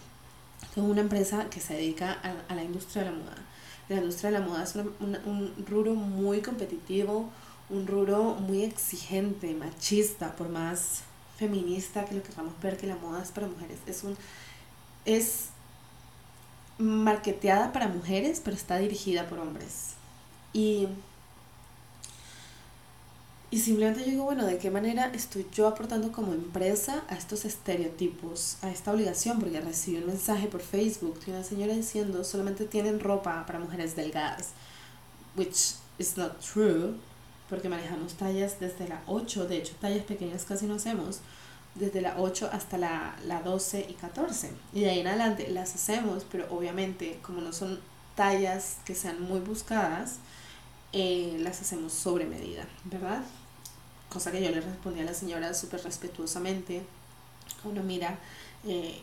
tengo 0.74 0.88
una 0.88 1.00
empresa 1.00 1.48
que 1.48 1.60
se 1.60 1.74
dedica 1.74 2.18
a, 2.22 2.52
a 2.52 2.54
la 2.54 2.62
industria 2.62 3.04
de 3.04 3.10
la 3.10 3.16
moda. 3.16 3.36
La 3.88 3.96
industria 3.96 4.30
de 4.30 4.38
la 4.38 4.46
moda 4.46 4.62
es 4.62 4.74
una, 4.74 4.84
una, 5.00 5.20
un 5.24 5.52
rubro 5.66 5.94
muy 5.94 6.42
competitivo, 6.42 7.28
un 7.70 7.86
rubro 7.86 8.34
muy 8.34 8.64
exigente, 8.64 9.54
machista, 9.54 10.34
por 10.36 10.48
más 10.48 11.02
feminista 11.38 12.04
que 12.04 12.14
lo 12.14 12.22
queramos 12.22 12.52
ver 12.60 12.76
que 12.76 12.86
la 12.86 12.96
moda 12.96 13.22
es 13.22 13.30
para 13.30 13.46
mujeres. 13.46 13.78
Es 13.86 14.04
un 14.04 14.16
es 15.04 15.46
marketeada 16.78 17.72
para 17.72 17.88
mujeres, 17.88 18.40
pero 18.44 18.56
está 18.56 18.78
dirigida 18.78 19.28
por 19.28 19.38
hombres. 19.38 19.94
Y 20.52 20.88
y 23.52 23.58
simplemente 23.58 24.04
yo 24.04 24.10
digo, 24.10 24.24
bueno, 24.24 24.46
¿de 24.46 24.58
qué 24.58 24.70
manera 24.70 25.10
estoy 25.12 25.44
yo 25.52 25.66
aportando 25.66 26.12
como 26.12 26.32
empresa 26.32 27.02
a 27.08 27.16
estos 27.16 27.44
estereotipos, 27.44 28.58
a 28.62 28.70
esta 28.70 28.92
obligación? 28.92 29.40
Porque 29.40 29.60
recibí 29.60 29.98
un 29.98 30.06
mensaje 30.06 30.46
por 30.46 30.60
Facebook 30.60 31.18
de 31.24 31.32
una 31.32 31.42
señora 31.42 31.74
diciendo, 31.74 32.22
solamente 32.22 32.64
tienen 32.66 33.00
ropa 33.00 33.44
para 33.46 33.58
mujeres 33.58 33.96
delgadas, 33.96 34.50
which 35.36 35.74
is 35.98 36.16
not 36.16 36.38
true, 36.38 36.94
porque 37.50 37.68
manejamos 37.68 38.14
tallas 38.14 38.60
desde 38.60 38.88
la 38.88 39.02
8, 39.06 39.46
de 39.46 39.58
hecho 39.58 39.74
tallas 39.80 40.04
pequeñas 40.04 40.44
casi 40.44 40.66
no 40.66 40.76
hacemos, 40.76 41.20
desde 41.74 42.00
la 42.00 42.18
8 42.18 42.48
hasta 42.52 42.78
la, 42.78 43.16
la 43.26 43.42
12 43.42 43.86
y 43.90 43.94
14. 43.94 44.52
Y 44.72 44.80
de 44.80 44.90
ahí 44.90 45.00
en 45.00 45.08
adelante 45.08 45.48
las 45.48 45.74
hacemos, 45.74 46.24
pero 46.30 46.46
obviamente 46.50 47.18
como 47.22 47.40
no 47.40 47.52
son 47.52 47.80
tallas 48.14 48.78
que 48.84 48.94
sean 48.94 49.20
muy 49.20 49.40
buscadas, 49.40 50.16
eh, 50.92 51.36
las 51.40 51.60
hacemos 51.60 51.92
sobre 51.92 52.26
medida, 52.26 52.64
¿verdad? 52.84 53.22
cosa 54.10 54.32
que 54.32 54.42
yo 54.42 54.50
le 54.50 54.60
respondí 54.60 55.00
a 55.00 55.04
la 55.04 55.14
señora 55.14 55.54
súper 55.54 55.82
respetuosamente, 55.82 56.82
uno 57.64 57.82
mira, 57.82 58.18
eh, 58.66 59.00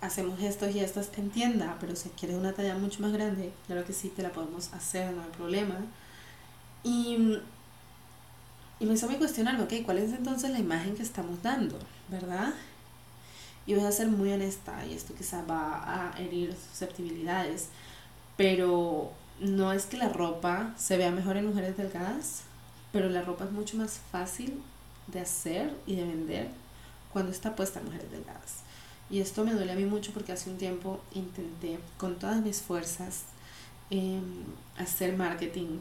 hacemos 0.00 0.40
estos 0.42 0.74
y 0.74 0.80
estas 0.80 1.10
en 1.16 1.30
tienda, 1.30 1.76
pero 1.80 1.96
si 1.96 2.10
quieres 2.10 2.36
una 2.36 2.52
talla 2.52 2.76
mucho 2.76 3.00
más 3.00 3.12
grande, 3.12 3.52
claro 3.66 3.84
que 3.86 3.92
sí, 3.92 4.08
te 4.08 4.22
la 4.22 4.30
podemos 4.30 4.72
hacer, 4.74 5.12
no 5.12 5.22
hay 5.22 5.30
problema. 5.30 5.76
Y, 6.82 7.38
y 8.80 8.86
me 8.86 8.94
hizo 8.94 9.08
mí 9.08 9.16
cuestionarme, 9.16 9.64
ok, 9.64 9.84
¿cuál 9.84 9.98
es 9.98 10.12
entonces 10.12 10.50
la 10.50 10.58
imagen 10.58 10.94
que 10.94 11.02
estamos 11.02 11.42
dando? 11.42 11.78
¿Verdad? 12.08 12.54
Y 13.66 13.74
voy 13.74 13.84
a 13.84 13.92
ser 13.92 14.08
muy 14.08 14.32
honesta, 14.32 14.86
y 14.86 14.94
esto 14.94 15.14
quizá 15.14 15.42
va 15.44 16.12
a 16.12 16.18
herir 16.18 16.54
susceptibilidades, 16.70 17.68
pero 18.36 19.12
no 19.40 19.72
es 19.72 19.86
que 19.86 19.96
la 19.96 20.08
ropa 20.08 20.74
se 20.76 20.96
vea 20.96 21.10
mejor 21.10 21.36
en 21.36 21.46
mujeres 21.46 21.76
delgadas, 21.76 22.42
pero 22.92 23.08
la 23.08 23.22
ropa 23.22 23.44
es 23.44 23.52
mucho 23.52 23.76
más 23.76 24.00
fácil 24.10 24.62
de 25.08 25.20
hacer 25.20 25.74
y 25.86 25.96
de 25.96 26.04
vender 26.04 26.48
cuando 27.12 27.32
está 27.32 27.56
puesta 27.56 27.80
en 27.80 27.86
mujeres 27.86 28.10
delgadas. 28.10 28.62
Y 29.10 29.20
esto 29.20 29.44
me 29.44 29.54
duele 29.54 29.72
a 29.72 29.76
mí 29.76 29.84
mucho 29.84 30.12
porque 30.12 30.32
hace 30.32 30.50
un 30.50 30.58
tiempo 30.58 31.00
intenté 31.14 31.78
con 31.96 32.18
todas 32.18 32.42
mis 32.42 32.60
fuerzas 32.60 33.24
eh, 33.90 34.20
hacer 34.76 35.16
marketing 35.16 35.78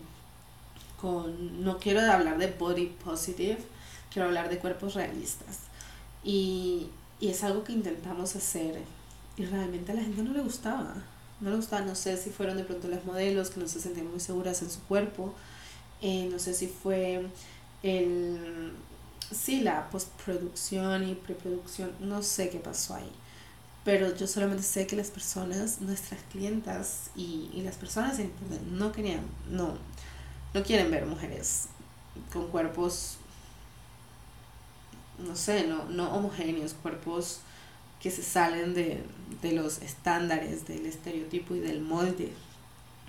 con, 0.99 1.63
no 1.63 1.77
quiero 1.77 2.01
hablar 2.01 2.38
de 2.38 2.47
body 2.47 2.88
positive, 3.03 3.60
quiero 4.12 4.27
hablar 4.27 4.49
de 4.49 4.60
cuerpos 4.60 4.95
realistas. 4.95 5.60
Y, 6.23 6.89
y 7.19 7.29
es 7.29 7.43
algo 7.43 7.63
que 7.63 7.73
intentamos 7.73 8.36
hacer 8.36 8.81
y 9.38 9.45
realmente 9.45 9.91
a 9.91 9.95
la 9.95 10.01
gente 10.01 10.23
no 10.23 10.33
le 10.33 10.41
gustaba. 10.41 10.95
No 11.39 11.51
le 11.51 11.55
gustaba, 11.55 11.86
no 11.86 11.95
sé 11.95 12.17
si 12.17 12.31
fueron 12.31 12.57
de 12.57 12.63
pronto 12.63 12.88
las 12.88 13.05
modelos 13.05 13.51
que 13.51 13.60
no 13.60 13.67
se 13.67 13.79
sentían 13.79 14.10
muy 14.10 14.19
seguras 14.19 14.62
en 14.63 14.71
su 14.71 14.81
cuerpo 14.81 15.36
eh, 16.01 16.29
no 16.31 16.39
sé 16.39 16.53
si 16.53 16.67
fue 16.67 17.25
el, 17.83 18.71
sí, 19.31 19.62
la 19.62 19.89
postproducción 19.89 21.07
y 21.07 21.15
preproducción, 21.15 21.91
no 21.99 22.21
sé 22.21 22.49
qué 22.49 22.60
pasó 22.60 22.95
ahí. 22.95 23.12
Pero 23.83 24.15
yo 24.15 24.27
solamente 24.27 24.63
sé 24.63 24.86
que 24.86 24.95
las 24.95 25.10
personas, 25.10 25.81
nuestras 25.81 26.19
clientas 26.31 27.10
y, 27.15 27.49
y 27.53 27.62
las 27.62 27.75
personas 27.77 28.19
en 28.19 28.25
internet 28.25 28.62
no 28.71 28.91
querían, 28.91 29.21
no, 29.49 29.77
no 30.57 30.63
quieren 30.63 30.89
ver 30.89 31.05
mujeres 31.05 31.67
con 32.33 32.47
cuerpos, 32.47 33.17
no 35.19 35.35
sé, 35.35 35.67
no, 35.67 35.85
no 35.85 36.13
homogéneos, 36.15 36.73
cuerpos 36.73 37.41
que 38.01 38.11
se 38.11 38.23
salen 38.23 38.73
de, 38.73 39.03
de 39.41 39.51
los 39.53 39.81
estándares, 39.81 40.67
del 40.67 40.85
estereotipo 40.85 41.55
y 41.55 41.59
del 41.59 41.81
molde 41.81 42.31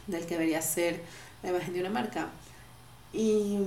del 0.07 0.25
que 0.27 0.35
debería 0.35 0.63
ser 0.63 1.03
la 1.43 1.51
imagen 1.51 1.75
de 1.75 1.81
una 1.81 1.91
marca. 1.91 2.29
Y, 3.13 3.59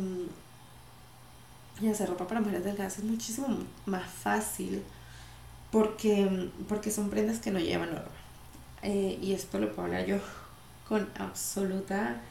y 1.82 1.88
hacer 1.88 2.10
ropa 2.10 2.28
para 2.28 2.42
mujeres 2.42 2.64
delgadas 2.64 2.98
es 3.00 3.04
muchísimo 3.04 3.48
más 3.86 4.10
fácil 4.10 4.84
porque, 5.72 6.50
porque 6.68 6.92
son 6.92 7.10
prendas 7.10 7.40
que 7.40 7.52
no 7.52 7.60
llevan 7.60 7.94
norma. 7.94 8.10
Eh, 8.84 9.18
y 9.22 9.34
esto 9.34 9.60
lo 9.60 9.72
puedo 9.74 9.88
hablar 9.88 10.06
yo 10.06 10.18
con 10.88 11.08
absoluta 11.18 12.22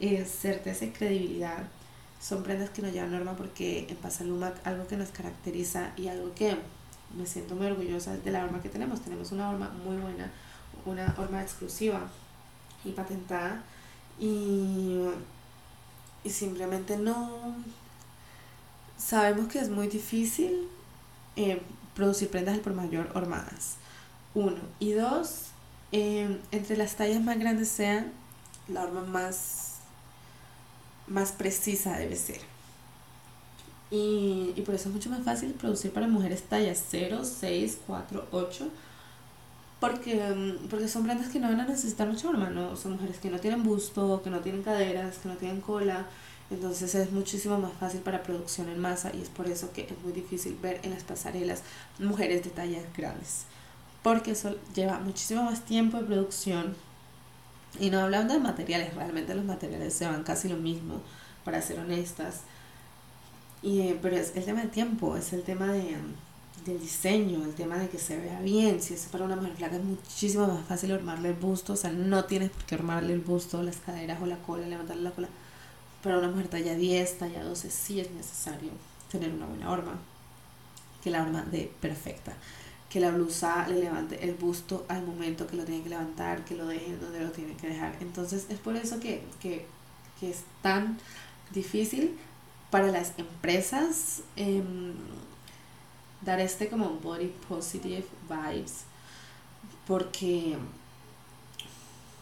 eh, 0.00 0.24
certeza 0.24 0.84
y 0.84 0.90
credibilidad. 0.90 1.64
Son 2.20 2.42
prendas 2.42 2.70
que 2.70 2.82
no 2.82 2.88
llevan 2.88 3.12
norma 3.12 3.36
porque 3.36 3.86
en 3.88 3.96
Pasaluma 3.96 4.52
algo 4.64 4.86
que 4.86 4.96
nos 4.96 5.10
caracteriza 5.10 5.92
y 5.96 6.08
algo 6.08 6.34
que 6.34 6.56
me 7.16 7.26
siento 7.26 7.54
muy 7.54 7.66
orgullosa 7.66 8.16
de 8.16 8.30
la 8.30 8.44
horma 8.44 8.60
que 8.60 8.68
tenemos. 8.68 9.00
Tenemos 9.00 9.32
una 9.32 9.50
horma 9.50 9.70
muy 9.84 9.96
buena, 9.96 10.30
una 10.84 11.14
horma 11.18 11.42
exclusiva 11.42 12.08
y 12.84 12.90
patentada. 12.90 13.62
Y 14.18 14.98
y 16.24 16.30
simplemente 16.30 16.96
no 16.96 17.54
sabemos 18.96 19.48
que 19.48 19.60
es 19.60 19.70
muy 19.70 19.88
difícil 19.88 20.68
eh, 21.36 21.62
producir 21.94 22.30
prendas 22.30 22.58
por 22.58 22.74
mayor 22.74 23.10
hormadas. 23.14 23.76
Uno. 24.34 24.58
Y 24.78 24.92
dos, 24.92 25.46
eh, 25.92 26.40
entre 26.50 26.76
las 26.76 26.96
tallas 26.96 27.22
más 27.22 27.38
grandes 27.38 27.68
sean, 27.68 28.12
la 28.68 28.82
horma 28.82 29.02
más, 29.02 29.67
más 31.08 31.32
precisa 31.32 31.96
debe 31.96 32.16
ser. 32.16 32.40
Y, 33.90 34.52
y 34.54 34.62
por 34.62 34.74
eso 34.74 34.88
es 34.88 34.94
mucho 34.94 35.10
más 35.10 35.24
fácil 35.24 35.52
producir 35.52 35.92
para 35.92 36.06
mujeres 36.06 36.42
tallas 36.42 36.84
0, 36.90 37.24
6, 37.24 37.78
4, 37.86 38.28
8 38.30 38.70
porque, 39.80 40.16
mm, 40.16 40.68
porque 40.68 40.88
son 40.88 41.04
prendas 41.04 41.28
que 41.28 41.38
no 41.38 41.48
van 41.48 41.60
a 41.60 41.66
necesitar 41.66 42.08
mucha 42.08 42.28
horma, 42.28 42.50
¿no? 42.50 42.76
Son 42.76 42.92
mujeres 42.92 43.18
que 43.18 43.30
no 43.30 43.38
tienen 43.38 43.62
busto, 43.62 44.22
que 44.22 44.30
no 44.30 44.40
tienen 44.40 44.62
caderas, 44.62 45.18
que 45.18 45.28
no 45.28 45.36
tienen 45.36 45.60
cola, 45.60 46.06
entonces 46.50 46.94
es 46.94 47.12
muchísimo 47.12 47.58
más 47.58 47.72
fácil 47.74 48.00
para 48.00 48.22
producción 48.22 48.68
en 48.68 48.78
masa 48.80 49.12
y 49.14 49.20
es 49.20 49.28
por 49.28 49.46
eso 49.48 49.72
que 49.72 49.82
es 49.82 49.98
muy 50.02 50.12
difícil 50.12 50.56
ver 50.60 50.80
en 50.82 50.90
las 50.90 51.04
pasarelas 51.04 51.62
mujeres 51.98 52.42
de 52.42 52.50
tallas 52.50 52.84
grandes, 52.96 53.44
porque 54.02 54.32
eso 54.32 54.56
lleva 54.74 54.98
muchísimo 54.98 55.44
más 55.44 55.64
tiempo 55.64 55.98
de 55.98 56.04
producción 56.04 56.74
y 57.78 57.90
no 57.90 58.00
hablando 58.00 58.34
de 58.34 58.40
materiales, 58.40 58.94
realmente 58.94 59.34
los 59.34 59.44
materiales 59.44 59.94
se 59.94 60.06
van 60.06 60.24
casi 60.24 60.48
lo 60.48 60.56
mismo, 60.56 61.00
para 61.44 61.62
ser 61.62 61.78
honestas, 61.78 62.42
y, 63.62 63.80
eh, 63.80 63.98
pero 64.00 64.16
es 64.16 64.36
el 64.36 64.44
tema 64.44 64.62
de 64.62 64.68
tiempo, 64.68 65.16
es 65.16 65.32
el 65.32 65.42
tema 65.42 65.66
de 65.66 65.96
del 66.64 66.80
diseño, 66.80 67.44
el 67.44 67.54
tema 67.54 67.78
de 67.78 67.88
que 67.88 67.98
se 67.98 68.18
vea 68.18 68.40
bien. 68.40 68.80
Si 68.82 68.94
es 68.94 69.06
para 69.06 69.24
una 69.24 69.36
mujer 69.36 69.56
flaca 69.56 69.76
es 69.76 69.84
muchísimo 69.84 70.46
más 70.46 70.64
fácil 70.66 70.92
armarle 70.92 71.30
el 71.30 71.34
busto, 71.34 71.74
o 71.74 71.76
sea, 71.76 71.90
no 71.90 72.24
tienes 72.24 72.50
por 72.50 72.64
qué 72.64 72.74
armarle 72.74 73.14
el 73.14 73.20
busto, 73.20 73.62
las 73.62 73.76
caderas 73.76 74.20
o 74.22 74.26
la 74.26 74.36
cola, 74.38 74.66
levantarle 74.66 75.02
la 75.02 75.10
cola. 75.10 75.28
Para 76.02 76.18
una 76.18 76.28
mujer 76.28 76.48
talla 76.48 76.74
10, 76.74 77.18
talla 77.18 77.42
12 77.44 77.70
sí 77.70 78.00
es 78.00 78.10
necesario 78.12 78.70
tener 79.10 79.32
una 79.32 79.46
buena 79.46 79.70
horma, 79.70 79.98
que 81.02 81.10
la 81.10 81.22
horma 81.22 81.42
de 81.42 81.72
perfecta, 81.80 82.34
que 82.88 83.00
la 83.00 83.10
blusa 83.10 83.68
le 83.68 83.80
levante 83.80 84.24
el 84.24 84.34
busto 84.34 84.86
al 84.88 85.04
momento 85.04 85.46
que 85.46 85.56
lo 85.56 85.64
tiene 85.64 85.82
que 85.82 85.90
levantar, 85.90 86.44
que 86.44 86.54
lo 86.54 86.66
deje 86.66 86.96
donde 86.96 87.20
lo 87.20 87.30
tiene 87.30 87.54
que 87.54 87.68
dejar. 87.68 87.96
Entonces 88.00 88.46
es 88.48 88.58
por 88.58 88.76
eso 88.76 88.98
que, 89.00 89.22
que, 89.40 89.66
que 90.18 90.30
es 90.30 90.44
tan 90.62 90.98
difícil 91.52 92.16
para 92.70 92.88
las 92.88 93.12
empresas. 93.18 94.22
Eh, 94.36 94.62
dar 96.20 96.40
este 96.40 96.68
como 96.68 96.90
body 96.90 97.32
positive 97.48 98.04
vibes 98.28 98.84
porque 99.86 100.56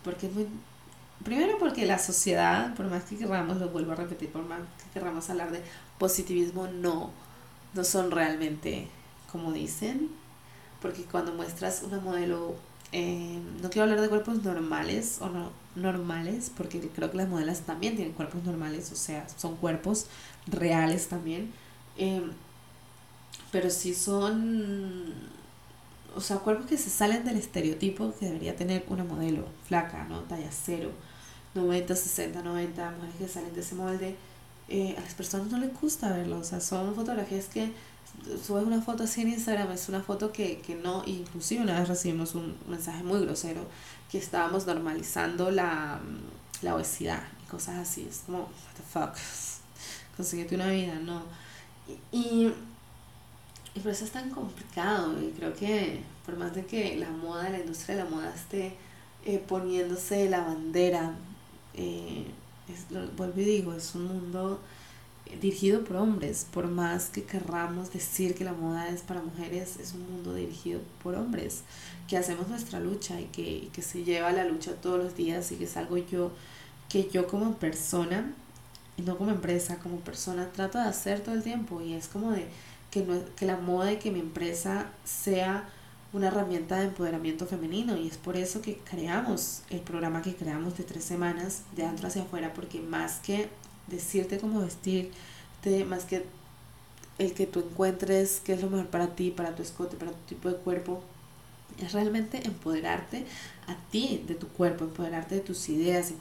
porque 0.05 0.27
es 0.27 0.33
muy 0.35 0.47
primero 1.25 1.59
porque 1.59 1.87
la 1.87 1.99
sociedad 1.99 2.75
por 2.75 2.87
más 2.87 3.05
que 3.05 3.17
querramos 3.17 3.57
lo 3.59 3.71
vuelvo 3.71 3.93
a 3.93 3.97
repetir 3.97 4.31
por 4.31 4.45
más 4.45 4.61
que 4.61 4.91
querramos 4.93 5.29
hablar 5.31 5.51
de 5.51 5.63
positivismo 5.99 6.67
no 6.69 7.11
no 7.75 7.85
son 7.85 8.11
realmente 8.11 8.89
como 9.33 9.53
dicen 9.53 10.11
porque 10.81 11.03
cuando 11.05 11.33
muestras 11.33 11.83
una 11.83 12.01
modelo 12.01 12.55
eh, 12.93 13.41
no 13.63 13.71
quiero 13.71 13.85
hablar 13.85 14.01
de 14.01 14.09
cuerpos 14.09 14.43
normales 14.43 15.19
o 15.21 15.29
no 15.29 15.51
normales 15.75 16.51
porque 16.57 16.81
creo 16.95 17.11
que 17.11 17.17
las 17.17 17.29
modelos 17.29 17.61
también 17.61 17.97
tienen 17.97 18.15
cuerpos 18.15 18.43
normales 18.45 18.91
o 18.93 18.97
sea 18.97 19.29
son 19.29 19.57
cuerpos 19.57 20.07
reales 20.47 21.09
también 21.09 21.53
eh, 21.99 22.23
pero 23.51 23.71
sí 23.71 23.95
son, 23.95 25.15
o 26.15 26.21
sea, 26.21 26.39
cuerpos 26.39 26.67
que 26.67 26.77
se 26.77 26.91
salen 26.91 27.25
del 27.25 27.37
estereotipo 27.37 28.15
que 28.19 28.27
debería 28.27 28.57
tener 28.57 28.85
una 28.89 29.05
modelo 29.05 29.47
flaca, 29.67 30.05
¿no? 30.05 30.21
Talla 30.21 30.51
0, 30.51 30.91
90, 31.55 31.97
60, 31.97 32.43
90, 32.43 32.91
mujeres 32.91 33.17
que 33.19 33.29
salen 33.29 33.55
de 33.55 33.61
ese 33.61 33.75
molde. 33.75 34.17
Eh, 34.69 34.95
a 34.99 35.01
las 35.01 35.15
personas 35.15 35.51
no 35.51 35.59
les 35.59 35.73
gusta 35.81 36.13
verlo, 36.13 36.39
o 36.39 36.45
sea, 36.45 36.61
son 36.61 36.95
fotografías 36.95 37.47
que 37.47 37.73
subes 38.45 38.65
una 38.65 38.81
foto 38.83 39.05
así 39.05 39.23
en 39.23 39.29
Instagram, 39.29 39.73
es 39.73 39.89
una 39.89 40.03
foto 40.03 40.33
que, 40.33 40.61
que 40.61 40.75
no, 40.75 41.03
inclusive 41.07 41.63
una 41.63 41.79
vez 41.79 41.89
recibimos 41.89 42.35
un 42.35 42.57
mensaje 42.69 43.03
muy 43.03 43.21
grosero 43.21 43.63
que 44.11 44.19
estábamos 44.19 44.67
normalizando 44.67 45.51
la, 45.51 46.01
la 46.63 46.75
obesidad 46.75 47.23
y 47.45 47.49
cosas 47.49 47.77
así, 47.77 48.07
es 48.09 48.23
como, 48.27 48.39
what 48.41 48.75
the 48.77 48.83
fuck, 48.83 49.17
consíguete 50.17 50.55
una 50.55 50.71
vida, 50.71 50.95
no. 50.95 51.23
y 52.13 52.53
y 53.77 53.81
por 53.81 53.93
eso 53.93 54.07
es 54.07 54.11
tan 54.11 54.31
complicado. 54.31 55.15
Y 55.23 55.33
creo 55.33 55.55
que 55.55 56.01
por 56.25 56.37
más 56.37 56.55
de 56.55 56.65
que 56.65 56.97
la 56.97 57.11
moda, 57.11 57.51
la 57.51 57.59
industria 57.59 57.97
de 57.97 58.05
la 58.05 58.11
moda 58.11 58.35
esté 58.35 58.75
eh, 59.25 59.39
poniéndose 59.47 60.31
la 60.31 60.41
bandera, 60.41 61.13
eh, 61.75 62.27
vuelvo 63.17 63.41
y 63.41 63.45
digo, 63.45 63.75
es 63.75 63.95
un 63.95 64.07
mundo 64.07 64.61
dirigido 65.41 65.85
por 65.85 65.97
hombres. 65.97 66.47
Por 66.53 66.69
más 66.69 67.09
que 67.11 67.25
querramos 67.25 67.93
decir 67.93 68.35
que 68.35 68.45
la 68.45 68.53
moda 68.53 68.89
es 68.89 69.03
para 69.03 69.23
mujeres, 69.23 69.77
es 69.81 69.93
un 69.95 70.11
mundo 70.11 70.35
dirigido 70.35 70.81
por 71.03 71.15
hombres. 71.15 71.63
Que 72.09 72.17
hacemos 72.17 72.49
nuestra 72.49 72.81
lucha 72.81 73.21
y 73.21 73.25
que, 73.25 73.69
que 73.73 73.83
se 73.83 74.05
lleva 74.05 74.33
la 74.33 74.45
lucha 74.45 74.73
todos 74.75 75.03
los 75.03 75.17
días 75.17 75.51
y 75.53 75.57
que 75.57 75.65
es 75.65 75.77
algo 75.77 75.97
yo 75.97 76.33
que 76.89 77.09
yo 77.11 77.27
como 77.27 77.55
persona, 77.55 78.33
y 78.97 79.03
no 79.03 79.19
como 79.19 79.31
empresa, 79.31 79.79
como 79.79 79.97
persona, 79.99 80.51
trato 80.53 80.79
de 80.79 80.85
hacer 80.85 81.21
todo 81.21 81.35
el 81.35 81.43
tiempo. 81.43 81.83
Y 81.83 81.95
es 81.95 82.09
como 82.09 82.31
de 82.33 82.47
que, 82.91 83.03
no, 83.03 83.21
que 83.37 83.47
la 83.47 83.57
moda 83.57 83.93
y 83.93 83.97
que 83.99 84.11
mi 84.11 84.21
empresa 84.21 84.87
sea 85.05 85.69
una 86.13 86.29
herramienta 86.29 86.79
de 86.79 86.87
empoderamiento 86.87 87.47
femenino 87.47 87.97
y 87.97 88.07
es 88.07 88.17
por 88.17 88.37
eso 88.37 88.63
que 88.63 88.79
creamos 88.79 89.63
el 89.69 89.81
programa 89.81 90.23
que 90.23 90.35
creamos 90.35 90.79
de 90.79 90.85
tres 90.85 91.05
semanas 91.05 91.63
de 91.75 91.85
adentro 91.85 92.09
hacia 92.09 92.23
afuera 92.23 92.55
porque 92.55 92.81
más 92.81 93.19
que 93.19 93.51
decirte 93.87 94.39
cómo 94.39 94.61
vestirte, 94.61 95.85
más 95.89 96.05
que 96.05 96.25
el 97.19 97.33
que 97.33 97.47
tú 97.47 97.61
encuentres 97.61 98.41
qué 98.45 98.53
es 98.53 98.63
lo 98.63 98.71
mejor 98.71 98.89
para 98.89 99.15
ti, 99.15 99.31
para 99.31 99.55
tu 99.55 99.63
escote, 99.63 99.97
para 99.97 100.13
tu 100.13 100.35
tipo 100.35 100.49
de 100.49 100.57
cuerpo, 100.57 101.03
es 101.79 101.93
realmente 101.93 102.47
empoderarte 102.47 103.27
a 103.67 103.77
ti 103.91 104.25
de 104.27 104.35
tu 104.35 104.49
cuerpo, 104.49 104.85
empoderarte 104.85 105.37
de 105.37 105.41
tus 105.41 105.69
ideas, 105.69 106.13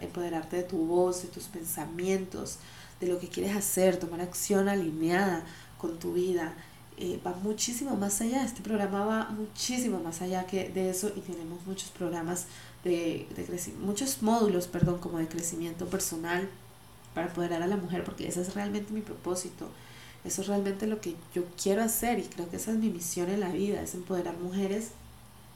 empoderarte 0.00 0.56
de 0.56 0.62
tu 0.62 0.78
voz, 0.78 1.22
de 1.22 1.28
tus 1.28 1.44
pensamientos, 1.44 2.58
de 3.00 3.08
lo 3.08 3.18
que 3.18 3.28
quieres 3.28 3.56
hacer, 3.56 3.98
tomar 3.98 4.20
acción 4.20 4.68
alineada 4.68 5.44
con 5.78 5.98
tu 5.98 6.14
vida. 6.14 6.54
Eh, 6.98 7.18
va 7.26 7.34
muchísimo 7.34 7.96
más 7.96 8.20
allá, 8.20 8.44
este 8.44 8.60
programa 8.60 9.04
va 9.04 9.30
muchísimo 9.30 9.98
más 9.98 10.22
allá 10.22 10.46
que 10.46 10.68
de 10.68 10.90
eso 10.90 11.10
y 11.16 11.20
tenemos 11.20 11.66
muchos 11.66 11.90
programas 11.90 12.46
de, 12.84 13.26
de 13.34 13.72
muchos 13.80 14.22
módulos, 14.22 14.66
perdón, 14.68 14.98
como 14.98 15.18
de 15.18 15.26
crecimiento 15.26 15.86
personal 15.86 16.48
para 17.14 17.28
empoderar 17.28 17.62
a 17.62 17.66
la 17.66 17.76
mujer, 17.76 18.04
porque 18.04 18.28
ese 18.28 18.42
es 18.42 18.54
realmente 18.54 18.92
mi 18.92 19.00
propósito, 19.00 19.68
eso 20.24 20.42
es 20.42 20.48
realmente 20.48 20.86
lo 20.86 21.00
que 21.00 21.16
yo 21.34 21.44
quiero 21.60 21.82
hacer 21.82 22.18
y 22.18 22.22
creo 22.22 22.48
que 22.48 22.56
esa 22.56 22.72
es 22.72 22.78
mi 22.78 22.90
misión 22.90 23.28
en 23.28 23.40
la 23.40 23.50
vida, 23.50 23.82
es 23.82 23.94
empoderar 23.94 24.36
mujeres 24.38 24.90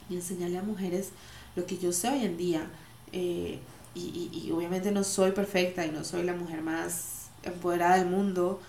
y 0.09 0.15
enseñarle 0.15 0.57
a 0.57 0.63
mujeres 0.63 1.09
lo 1.55 1.65
que 1.65 1.77
yo 1.77 1.91
sé 1.91 2.09
hoy 2.09 2.25
en 2.25 2.37
día. 2.37 2.67
Eh, 3.13 3.59
y, 3.95 3.99
y, 3.99 4.47
y 4.47 4.51
obviamente 4.51 4.91
no 4.91 5.03
soy 5.03 5.31
perfecta 5.31 5.85
y 5.85 5.91
no 5.91 6.03
soy 6.03 6.23
la 6.23 6.33
mujer 6.33 6.61
más 6.61 7.29
empoderada 7.43 7.97
del 7.97 8.07
mundo, 8.07 8.59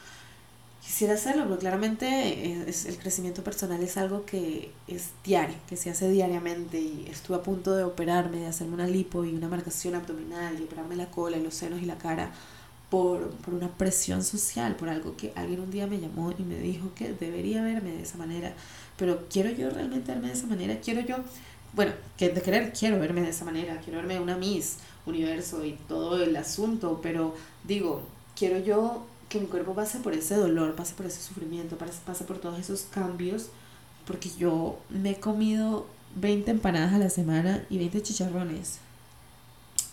quisiera 0.88 1.14
hacerlo, 1.14 1.44
pero 1.44 1.58
claramente 1.58 2.66
es, 2.66 2.86
el 2.86 2.96
crecimiento 2.96 3.44
personal 3.44 3.82
es 3.82 3.98
algo 3.98 4.24
que 4.24 4.70
es 4.86 5.10
diario, 5.22 5.56
que 5.68 5.76
se 5.76 5.90
hace 5.90 6.08
diariamente 6.08 6.80
y 6.80 7.06
estuve 7.10 7.36
a 7.36 7.42
punto 7.42 7.76
de 7.76 7.84
operarme, 7.84 8.38
de 8.38 8.46
hacerme 8.46 8.74
una 8.74 8.86
lipo 8.86 9.22
y 9.24 9.34
una 9.34 9.48
marcación 9.48 9.94
abdominal 9.94 10.58
y 10.58 10.62
operarme 10.64 10.96
la 10.96 11.10
cola 11.10 11.36
los 11.36 11.54
senos 11.54 11.82
y 11.82 11.84
la 11.84 11.98
cara 11.98 12.32
por, 12.90 13.30
por 13.30 13.54
una 13.54 13.68
presión 13.68 14.24
social, 14.24 14.76
por 14.76 14.88
algo 14.88 15.16
que 15.16 15.32
alguien 15.36 15.60
un 15.60 15.70
día 15.70 15.86
me 15.86 16.00
llamó 16.00 16.32
y 16.38 16.42
me 16.42 16.58
dijo 16.58 16.92
que 16.94 17.12
debería 17.12 17.62
verme 17.62 17.92
de 17.92 18.02
esa 18.02 18.18
manera, 18.18 18.54
pero 18.96 19.26
quiero 19.28 19.50
yo 19.50 19.70
realmente 19.70 20.12
verme 20.12 20.28
de 20.28 20.34
esa 20.34 20.46
manera, 20.46 20.80
quiero 20.80 21.00
yo, 21.02 21.16
bueno, 21.74 21.92
que 22.16 22.30
de 22.30 22.40
querer 22.40 22.72
quiero 22.72 22.98
verme 22.98 23.20
de 23.20 23.30
esa 23.30 23.44
manera, 23.44 23.80
quiero 23.80 23.98
verme 23.98 24.20
una 24.20 24.36
Miss 24.36 24.78
Universo 25.06 25.64
y 25.64 25.72
todo 25.86 26.22
el 26.22 26.34
asunto, 26.36 27.00
pero 27.02 27.34
digo, 27.64 28.02
quiero 28.36 28.58
yo 28.58 29.06
que 29.28 29.38
mi 29.38 29.46
cuerpo 29.46 29.74
pase 29.74 29.98
por 29.98 30.14
ese 30.14 30.36
dolor, 30.36 30.74
pase 30.74 30.94
por 30.94 31.06
ese 31.06 31.20
sufrimiento, 31.20 31.76
pase 31.76 32.24
por 32.24 32.38
todos 32.38 32.58
esos 32.58 32.82
cambios, 32.90 33.48
porque 34.06 34.30
yo 34.38 34.78
me 34.88 35.10
he 35.10 35.20
comido 35.20 35.86
20 36.16 36.50
empanadas 36.50 36.94
a 36.94 36.98
la 36.98 37.10
semana 37.10 37.64
y 37.68 37.78
20 37.78 38.02
chicharrones. 38.02 38.78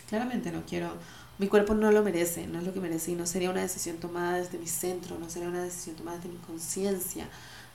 Claramente 0.08 0.52
no 0.52 0.62
quiero, 0.66 0.90
mi 1.38 1.48
cuerpo 1.48 1.74
no 1.74 1.90
lo 1.92 2.02
merece, 2.02 2.46
no 2.46 2.58
es 2.58 2.64
lo 2.64 2.72
que 2.72 2.80
merece 2.80 3.12
y 3.12 3.14
no 3.14 3.26
sería 3.26 3.50
una 3.50 3.60
decisión 3.62 3.98
tomada 3.98 4.38
desde 4.38 4.58
mi 4.58 4.66
centro, 4.66 5.18
no 5.18 5.28
sería 5.28 5.48
una 5.48 5.62
decisión 5.62 5.96
tomada 5.96 6.16
desde 6.16 6.30
mi 6.30 6.38
conciencia, 6.38 7.28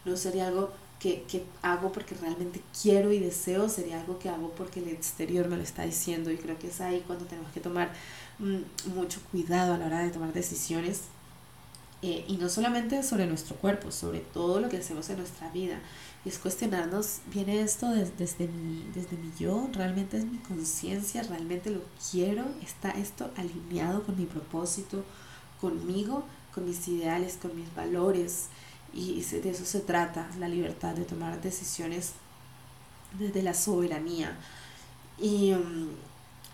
no 0.06 0.18
sería 0.18 0.48
algo 0.48 0.72
que, 1.00 1.24
que 1.24 1.44
hago 1.62 1.92
porque 1.92 2.16
realmente 2.16 2.62
quiero 2.82 3.12
y 3.12 3.20
deseo, 3.20 3.70
sería 3.70 4.00
algo 4.00 4.20
que 4.20 4.30
hago 4.30 4.52
porque 4.52 4.80
el 4.80 4.90
exterior 4.90 5.48
me 5.48 5.58
lo 5.58 5.64
está 5.64 5.84
diciendo 5.84 6.32
y 6.32 6.38
creo 6.38 6.58
que 6.58 6.68
es 6.68 6.82
ahí 6.82 7.04
cuando 7.06 7.26
tenemos 7.26 7.52
que 7.52 7.60
tomar 7.60 7.92
mm, 8.40 8.94
mucho 8.96 9.20
cuidado 9.32 9.74
a 9.74 9.78
la 9.78 9.86
hora 9.86 10.00
de 10.00 10.10
tomar 10.10 10.34
decisiones 10.34 11.02
eh, 12.04 12.26
y 12.28 12.38
no 12.38 12.50
solamente 12.50 13.04
sobre 13.04 13.28
nuestro 13.28 13.56
cuerpo, 13.58 13.92
sobre 13.92 14.22
todo 14.22 14.60
lo 14.60 14.70
que 14.70 14.78
hacemos 14.78 15.10
en 15.10 15.18
nuestra 15.18 15.52
vida. 15.52 15.80
Y 16.26 16.30
es 16.30 16.40
cuestionarnos, 16.40 17.20
¿viene 17.28 17.62
esto 17.62 17.90
desde, 17.90 18.48
mi, 18.48 18.84
desde 18.94 19.18
mi 19.18 19.32
yo? 19.38 19.70
¿Realmente 19.74 20.18
es 20.18 20.26
mi 20.26 20.38
conciencia? 20.40 21.24
¿Realmente 21.24 21.70
lo 21.70 21.82
quiero? 22.12 22.46
¿Está 22.64 22.92
esto 22.92 23.30
alineado 23.38 24.04
con 24.04 24.18
mi 24.18 24.26
propósito, 24.26 25.04
conmigo, 25.60 26.24
con 26.54 26.66
mis 26.66 26.88
ideales, 26.88 27.38
con 27.42 27.56
mis 27.56 27.74
valores? 27.76 28.48
Y 28.94 29.22
de 29.22 29.50
eso 29.50 29.66
se 29.66 29.80
trata, 29.80 30.28
la 30.40 30.48
libertad 30.48 30.96
de 30.96 31.06
tomar 31.06 31.40
decisiones 31.42 32.14
desde 33.18 33.44
la 33.44 33.54
soberanía. 33.54 34.38
Y 35.20 35.54
um, 35.54 35.90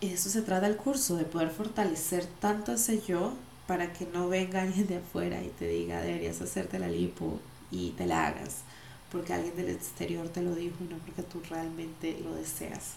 eso 0.01 0.29
se 0.29 0.41
trata 0.41 0.67
el 0.67 0.75
curso, 0.75 1.15
de 1.15 1.23
poder 1.23 1.49
fortalecer 1.49 2.25
tanto 2.39 2.73
ese 2.73 3.01
yo 3.01 3.33
para 3.67 3.93
que 3.93 4.05
no 4.05 4.29
venga 4.29 4.61
alguien 4.61 4.87
de 4.87 4.97
afuera 4.97 5.41
y 5.43 5.49
te 5.49 5.67
diga 5.67 6.01
deberías 6.01 6.41
hacerte 6.41 6.79
la 6.79 6.87
lipo 6.87 7.39
y 7.69 7.91
te 7.91 8.05
la 8.05 8.27
hagas 8.27 8.63
porque 9.11 9.33
alguien 9.33 9.55
del 9.55 9.69
exterior 9.69 10.27
te 10.29 10.41
lo 10.41 10.55
dijo 10.55 10.75
y 10.81 10.83
no 10.85 10.97
porque 10.97 11.23
tú 11.23 11.41
realmente 11.49 12.19
lo 12.23 12.35
deseas. 12.35 12.93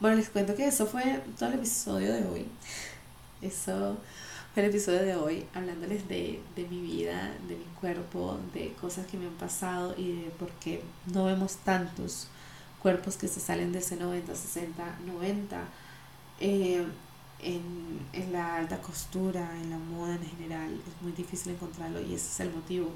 Bueno, 0.00 0.16
les 0.16 0.30
cuento 0.30 0.54
que 0.56 0.66
eso 0.66 0.86
fue 0.86 1.22
todo 1.38 1.50
el 1.50 1.56
episodio 1.56 2.12
de 2.12 2.24
hoy. 2.24 2.46
Eso 3.40 3.98
fue 4.52 4.62
el 4.64 4.70
episodio 4.70 5.02
de 5.02 5.14
hoy, 5.16 5.46
hablándoles 5.54 6.08
de, 6.08 6.40
de 6.56 6.66
mi 6.68 6.80
vida, 6.80 7.32
de 7.48 7.56
mi 7.56 7.64
cuerpo, 7.80 8.38
de 8.54 8.72
cosas 8.80 9.06
que 9.06 9.16
me 9.16 9.26
han 9.26 9.34
pasado 9.34 9.94
y 9.96 10.22
de 10.22 10.30
por 10.30 10.50
qué 10.52 10.82
no 11.12 11.26
vemos 11.26 11.56
tantos 11.56 12.28
cuerpos 12.80 13.16
que 13.16 13.28
se 13.28 13.40
salen 13.40 13.72
de 13.72 13.78
ese 13.78 13.96
90, 13.96 14.34
60, 14.34 14.98
90. 15.06 15.60
Eh, 16.40 16.84
en, 17.42 18.06
en, 18.12 18.32
la 18.32 18.56
alta 18.56 18.80
costura, 18.80 19.50
en 19.60 19.70
la 19.70 19.78
moda 19.78 20.14
en 20.14 20.24
general, 20.24 20.72
es 20.72 21.02
muy 21.02 21.12
difícil 21.12 21.52
encontrarlo 21.52 22.00
y 22.00 22.14
ese 22.14 22.28
es 22.28 22.40
el 22.40 22.50
motivo. 22.52 22.90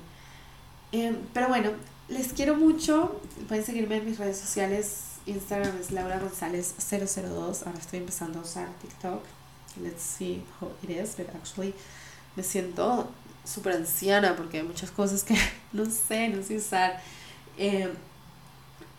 Eh, 0.92 1.16
pero 1.32 1.48
bueno, 1.48 1.70
les 2.08 2.32
quiero 2.32 2.56
mucho. 2.56 3.20
Pueden 3.48 3.64
seguirme 3.64 3.96
en 3.96 4.06
mis 4.06 4.18
redes 4.18 4.38
sociales. 4.38 5.02
Instagram 5.26 5.76
es 5.78 5.90
Laura 5.90 6.18
González 6.18 6.74
002. 6.78 7.64
Ahora 7.66 7.78
estoy 7.78 7.98
empezando 7.98 8.38
a 8.38 8.42
usar 8.42 8.68
TikTok. 8.80 9.22
Let's 9.82 10.02
see 10.02 10.42
how 10.60 10.70
it 10.82 10.90
is. 10.90 11.16
But 11.16 11.28
actually, 11.34 11.74
me 12.36 12.42
siento 12.42 13.10
súper 13.44 13.74
anciana 13.74 14.36
porque 14.36 14.58
hay 14.58 14.64
muchas 14.64 14.90
cosas 14.90 15.24
que 15.24 15.36
no 15.72 15.86
sé, 15.86 16.28
no 16.28 16.42
sé 16.42 16.56
usar. 16.56 17.00
Eh, 17.58 17.92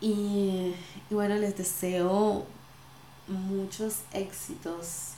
y, 0.00 0.74
y 1.10 1.14
bueno, 1.14 1.34
les 1.36 1.56
deseo 1.56 2.46
muchos 3.26 4.00
éxitos 4.12 5.14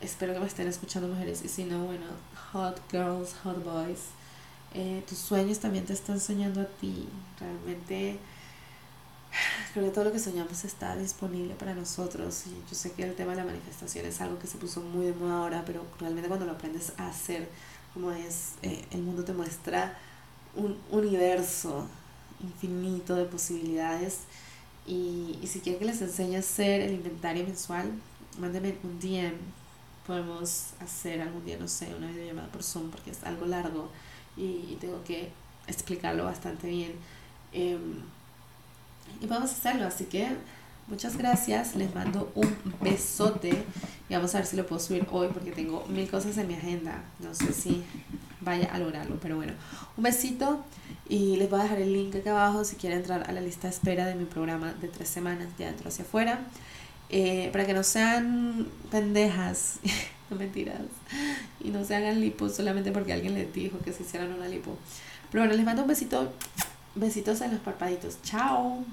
espero 0.00 0.32
que 0.32 0.40
me 0.40 0.46
estén 0.46 0.68
escuchando 0.68 1.08
mujeres. 1.08 1.42
Y 1.44 1.48
si 1.48 1.64
no, 1.64 1.84
bueno, 1.84 2.06
hot 2.52 2.80
girls, 2.90 3.34
hot 3.42 3.62
boys. 3.64 4.00
Eh, 4.74 5.02
tus 5.08 5.18
sueños 5.18 5.58
también 5.58 5.84
te 5.86 5.92
están 5.92 6.20
soñando 6.20 6.60
a 6.60 6.66
ti. 6.66 7.08
Realmente 7.40 8.18
creo 9.72 9.86
que 9.86 9.90
todo 9.90 10.04
lo 10.04 10.12
que 10.12 10.18
soñamos 10.18 10.64
está 10.64 10.96
disponible 10.96 11.54
para 11.54 11.74
nosotros. 11.74 12.44
Y 12.46 12.50
yo 12.68 12.74
sé 12.74 12.92
que 12.92 13.04
el 13.04 13.14
tema 13.14 13.32
de 13.32 13.38
la 13.38 13.44
manifestación 13.44 14.06
es 14.06 14.20
algo 14.20 14.38
que 14.38 14.46
se 14.46 14.58
puso 14.58 14.80
muy 14.80 15.06
de 15.06 15.12
moda 15.14 15.38
ahora, 15.38 15.62
pero 15.66 15.84
realmente 15.98 16.28
cuando 16.28 16.46
lo 16.46 16.52
aprendes 16.52 16.92
a 16.98 17.08
hacer, 17.08 17.48
como 17.94 18.12
es, 18.12 18.52
eh, 18.62 18.84
el 18.90 19.02
mundo 19.02 19.24
te 19.24 19.32
muestra 19.32 19.98
un 20.54 20.78
universo 20.90 21.86
infinito 22.40 23.14
de 23.14 23.24
posibilidades. 23.24 24.20
Y, 24.86 25.38
y 25.42 25.46
si 25.46 25.60
quieren 25.60 25.78
que 25.78 25.86
les 25.86 26.00
enseñe 26.00 26.36
a 26.36 26.40
hacer 26.40 26.80
el 26.80 26.94
inventario 26.94 27.44
mensual, 27.44 27.92
mándenme 28.38 28.76
un 28.82 28.98
DM. 29.00 29.34
Podemos 30.08 30.70
hacer 30.80 31.20
algún 31.20 31.44
día, 31.44 31.58
no 31.58 31.68
sé, 31.68 31.94
una 31.94 32.06
videollamada 32.06 32.48
por 32.48 32.62
Zoom 32.62 32.90
porque 32.90 33.10
es 33.10 33.22
algo 33.24 33.44
largo 33.44 33.90
y, 34.38 34.76
tengo 34.80 35.04
que 35.04 35.28
explicarlo 35.66 36.24
bastante 36.24 36.66
bien. 36.66 36.92
Em, 37.52 38.00
y 39.20 39.26
vamos 39.26 39.50
a 39.50 39.52
hacerlo, 39.52 39.86
así 39.86 40.06
que 40.06 40.28
muchas 40.86 41.18
gracias, 41.18 41.76
les 41.76 41.94
mando 41.94 42.32
un 42.34 42.56
besote 42.80 43.64
y 44.08 44.14
vamos 44.14 44.34
a 44.34 44.38
ver 44.38 44.46
si 44.46 44.56
lo 44.56 44.66
puedo 44.66 44.80
subir 44.80 45.06
hoy 45.12 45.28
porque 45.28 45.52
tengo 45.52 45.84
mil 45.88 46.10
cosas 46.10 46.38
en 46.38 46.48
mi 46.48 46.54
agenda, 46.54 47.02
no 47.20 47.34
sé 47.34 47.52
si 47.52 47.84
vaya 48.40 48.72
a 48.72 48.78
lograrlo, 48.78 49.18
pero 49.20 49.36
bueno, 49.36 49.52
un 49.98 50.04
besito 50.04 50.64
y 51.06 51.36
les 51.36 51.50
voy 51.50 51.60
a 51.60 51.64
dejar 51.64 51.82
el 51.82 51.92
link 51.92 52.16
acá 52.16 52.30
abajo 52.30 52.64
si 52.64 52.76
quieren 52.76 53.00
entrar 53.00 53.28
a 53.28 53.32
la 53.32 53.42
lista 53.42 53.68
de 53.68 53.74
espera 53.74 54.06
de 54.06 54.14
mi 54.14 54.24
programa 54.24 54.72
de 54.72 54.88
tres 54.88 55.10
semanas 55.10 55.48
de 55.58 55.66
adentro 55.66 55.88
hacia 55.88 56.06
afuera, 56.06 56.40
eh, 57.10 57.48
para 57.52 57.66
que 57.66 57.74
no 57.74 57.82
sean 57.82 58.68
pendejas, 58.90 59.78
no 60.30 60.36
mentiras, 60.36 60.80
y 61.60 61.70
no 61.70 61.84
se 61.84 61.94
hagan 61.94 62.20
lipo 62.20 62.48
solamente 62.48 62.92
porque 62.92 63.12
alguien 63.12 63.34
les 63.34 63.52
dijo 63.52 63.78
que 63.78 63.92
se 63.92 64.02
hicieran 64.02 64.32
una 64.32 64.48
lipo. 64.48 64.76
Pero 65.30 65.42
bueno, 65.42 65.56
les 65.56 65.64
mando 65.64 65.82
un 65.82 65.88
besito, 65.88 66.32
besitos 66.94 67.40
en 67.40 67.52
los 67.52 67.60
parpaditos, 67.60 68.18
chao. 68.22 68.84